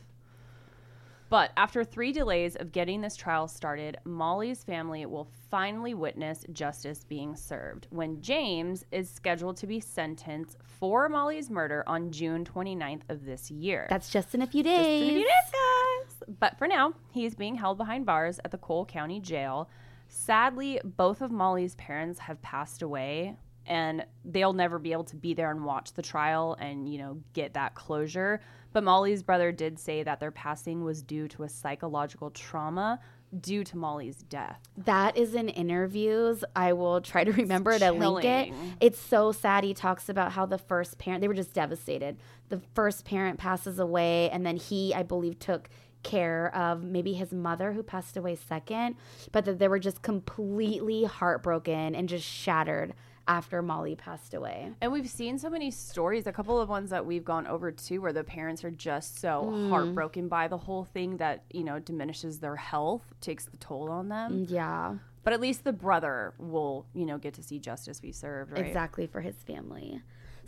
But 1.33 1.51
after 1.57 1.83
three 1.83 2.11
delays 2.11 2.55
of 2.55 2.71
getting 2.71 3.01
this 3.01 3.15
trial 3.15 3.47
started, 3.47 3.97
Molly's 4.03 4.63
family 4.63 5.07
will 5.07 5.27
finally 5.49 5.95
witness 5.95 6.45
justice 6.53 7.03
being 7.03 7.35
served 7.35 7.87
when 7.89 8.21
James 8.21 8.85
is 8.91 9.09
scheduled 9.09 9.57
to 9.57 9.65
be 9.65 9.79
sentenced 9.79 10.59
for 10.61 11.09
Molly's 11.09 11.49
murder 11.49 11.83
on 11.87 12.11
June 12.11 12.45
29th 12.45 13.01
of 13.09 13.25
this 13.25 13.49
year. 13.49 13.87
That's 13.89 14.11
just 14.11 14.35
in 14.35 14.43
a 14.43 14.45
few 14.45 14.61
days. 14.61 14.77
Just 14.77 14.89
in 14.89 15.09
a 15.09 15.09
few 15.09 15.23
days, 15.23 15.51
guys. 15.51 16.35
But 16.39 16.59
for 16.59 16.67
now, 16.67 16.93
he 17.09 17.25
is 17.25 17.33
being 17.33 17.55
held 17.55 17.79
behind 17.79 18.05
bars 18.05 18.39
at 18.45 18.51
the 18.51 18.59
Cole 18.59 18.85
County 18.85 19.19
Jail. 19.19 19.71
Sadly, 20.09 20.81
both 20.83 21.23
of 21.23 21.31
Molly's 21.31 21.73
parents 21.73 22.19
have 22.19 22.43
passed 22.43 22.83
away, 22.83 23.37
and 23.65 24.05
they'll 24.25 24.53
never 24.53 24.79
be 24.79 24.91
able 24.91 25.05
to 25.05 25.15
be 25.15 25.33
there 25.33 25.51
and 25.51 25.63
watch 25.63 25.93
the 25.93 26.01
trial 26.01 26.57
and, 26.59 26.87
you 26.87 26.97
know, 26.97 27.19
get 27.33 27.53
that 27.53 27.75
closure. 27.75 28.41
But 28.71 28.83
Molly's 28.83 29.23
brother 29.23 29.51
did 29.51 29.79
say 29.79 30.03
that 30.03 30.19
their 30.19 30.31
passing 30.31 30.83
was 30.83 31.01
due 31.01 31.27
to 31.29 31.43
a 31.43 31.49
psychological 31.49 32.31
trauma 32.31 32.99
due 33.39 33.63
to 33.63 33.77
Molly's 33.77 34.17
death. 34.17 34.59
That 34.77 35.17
is 35.17 35.33
in 35.33 35.49
interviews. 35.49 36.43
I 36.55 36.73
will 36.73 37.01
try 37.01 37.23
to 37.23 37.31
remember 37.31 37.77
to 37.77 37.91
link 37.91 38.25
it. 38.25 38.53
It's 38.79 38.99
so 38.99 39.31
sad. 39.31 39.63
He 39.63 39.73
talks 39.73 40.09
about 40.09 40.33
how 40.33 40.45
the 40.45 40.57
first 40.57 40.97
parent, 40.97 41.21
they 41.21 41.27
were 41.27 41.33
just 41.33 41.53
devastated. 41.53 42.17
The 42.49 42.61
first 42.75 43.05
parent 43.05 43.39
passes 43.39 43.79
away, 43.79 44.29
and 44.29 44.45
then 44.45 44.57
he, 44.57 44.93
I 44.93 45.03
believe, 45.03 45.39
took 45.39 45.69
care 46.03 46.53
of 46.55 46.83
maybe 46.83 47.13
his 47.13 47.31
mother 47.31 47.71
who 47.71 47.81
passed 47.81 48.17
away 48.17 48.35
second, 48.35 48.97
but 49.31 49.45
that 49.45 49.57
they 49.57 49.67
were 49.67 49.79
just 49.79 50.01
completely 50.01 51.05
heartbroken 51.05 51.95
and 51.95 52.09
just 52.09 52.25
shattered 52.25 52.93
after 53.27 53.61
Molly 53.61 53.95
passed 53.95 54.33
away. 54.33 54.71
And 54.81 54.91
we've 54.91 55.09
seen 55.09 55.37
so 55.37 55.49
many 55.49 55.71
stories, 55.71 56.27
a 56.27 56.31
couple 56.31 56.59
of 56.59 56.69
ones 56.69 56.89
that 56.89 57.05
we've 57.05 57.23
gone 57.23 57.47
over 57.47 57.71
too, 57.71 58.01
where 58.01 58.13
the 58.13 58.23
parents 58.23 58.63
are 58.63 58.71
just 58.71 59.19
so 59.19 59.51
hmm. 59.53 59.69
heartbroken 59.69 60.27
by 60.27 60.47
the 60.47 60.57
whole 60.57 60.83
thing 60.83 61.17
that, 61.17 61.43
you 61.51 61.63
know, 61.63 61.79
diminishes 61.79 62.39
their 62.39 62.55
health, 62.55 63.13
takes 63.21 63.45
the 63.45 63.57
toll 63.57 63.89
on 63.89 64.09
them. 64.09 64.45
Mm, 64.45 64.51
yeah, 64.51 64.95
But 65.23 65.33
at 65.33 65.39
least 65.39 65.63
the 65.63 65.73
brother 65.73 66.33
will, 66.37 66.85
you 66.93 67.05
know, 67.05 67.17
get 67.17 67.33
to 67.35 67.43
see 67.43 67.59
justice 67.59 67.99
be 67.99 68.11
served, 68.11 68.51
right? 68.51 68.65
exactly 68.65 69.07
for 69.07 69.21
his 69.21 69.35
family. 69.35 70.01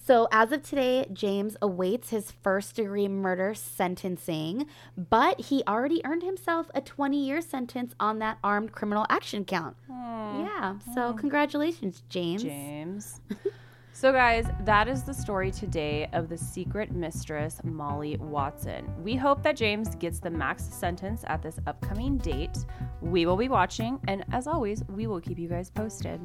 So, 0.05 0.27
as 0.31 0.51
of 0.51 0.61
today, 0.61 1.07
James 1.11 1.57
awaits 1.63 2.11
his 2.11 2.29
first 2.29 2.75
degree 2.75 3.07
murder 3.07 3.55
sentencing, 3.55 4.67
but 4.95 5.39
he 5.41 5.63
already 5.67 6.05
earned 6.05 6.21
himself 6.21 6.69
a 6.75 6.81
20 6.81 7.17
year 7.17 7.41
sentence 7.41 7.95
on 7.99 8.19
that 8.19 8.37
armed 8.43 8.71
criminal 8.71 9.07
action 9.09 9.45
count. 9.45 9.75
Yeah, 9.89 10.75
so 10.93 11.13
congratulations, 11.13 12.03
James. 12.07 12.43
James. 12.43 13.19
so, 13.95 14.11
guys, 14.11 14.45
that 14.65 14.89
is 14.89 15.03
the 15.03 15.13
story 15.13 15.51
today 15.51 16.09
of 16.11 16.27
the 16.27 16.37
secret 16.37 16.91
mistress, 16.91 17.61
Molly 17.63 18.17
Watson. 18.17 18.85
We 19.01 19.15
hope 19.15 19.41
that 19.43 19.55
James 19.55 19.95
gets 19.95 20.19
the 20.19 20.29
max 20.29 20.65
sentence 20.65 21.23
at 21.27 21.41
this 21.41 21.57
upcoming 21.65 22.17
date. 22.17 22.57
We 22.99 23.25
will 23.25 23.37
be 23.37 23.47
watching, 23.47 24.01
and 24.09 24.25
as 24.33 24.47
always, 24.47 24.83
we 24.89 25.07
will 25.07 25.21
keep 25.21 25.39
you 25.39 25.47
guys 25.47 25.69
posted. 25.69 26.19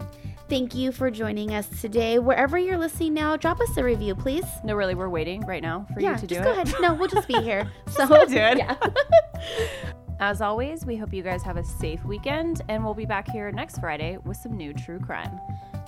Thank 0.49 0.75
you 0.75 0.91
for 0.91 1.13
joining 1.13 1.55
us 1.55 1.69
today. 1.81 2.19
Wherever 2.19 2.59
you're 2.59 2.77
listening 2.77 3.15
now, 3.15 3.37
drop 3.37 3.61
us 3.61 3.77
a 3.77 3.85
review, 3.85 4.17
please. 4.17 4.47
No, 4.65 4.75
really, 4.75 4.97
we're 4.97 5.09
waiting 5.09 5.43
right 5.43 5.63
now 5.63 5.87
for 5.95 6.01
yeah, 6.01 6.15
you 6.15 6.19
to 6.19 6.27
do 6.27 6.35
just 6.35 6.41
it. 6.41 6.45
go 6.45 6.61
ahead. 6.61 6.75
No, 6.81 6.95
we'll 6.95 7.09
just 7.09 7.29
be 7.29 7.41
here. 7.41 7.71
So 7.91 8.07
do 8.07 8.37
it. 8.37 8.59
Yeah. 8.59 8.77
As 10.21 10.43
always, 10.43 10.85
we 10.85 10.97
hope 10.97 11.15
you 11.15 11.23
guys 11.23 11.43
have 11.45 11.57
a 11.57 11.65
safe 11.65 12.05
weekend, 12.05 12.63
and 12.69 12.85
we'll 12.85 12.95
be 12.95 13.07
back 13.07 13.31
here 13.31 13.51
next 13.53 13.79
Friday 13.79 14.19
with 14.25 14.37
some 14.37 14.57
new 14.57 14.75
true 14.75 14.99
crime. 14.99 15.41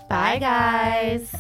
Bye, 0.09 0.38
guys. 0.38 1.35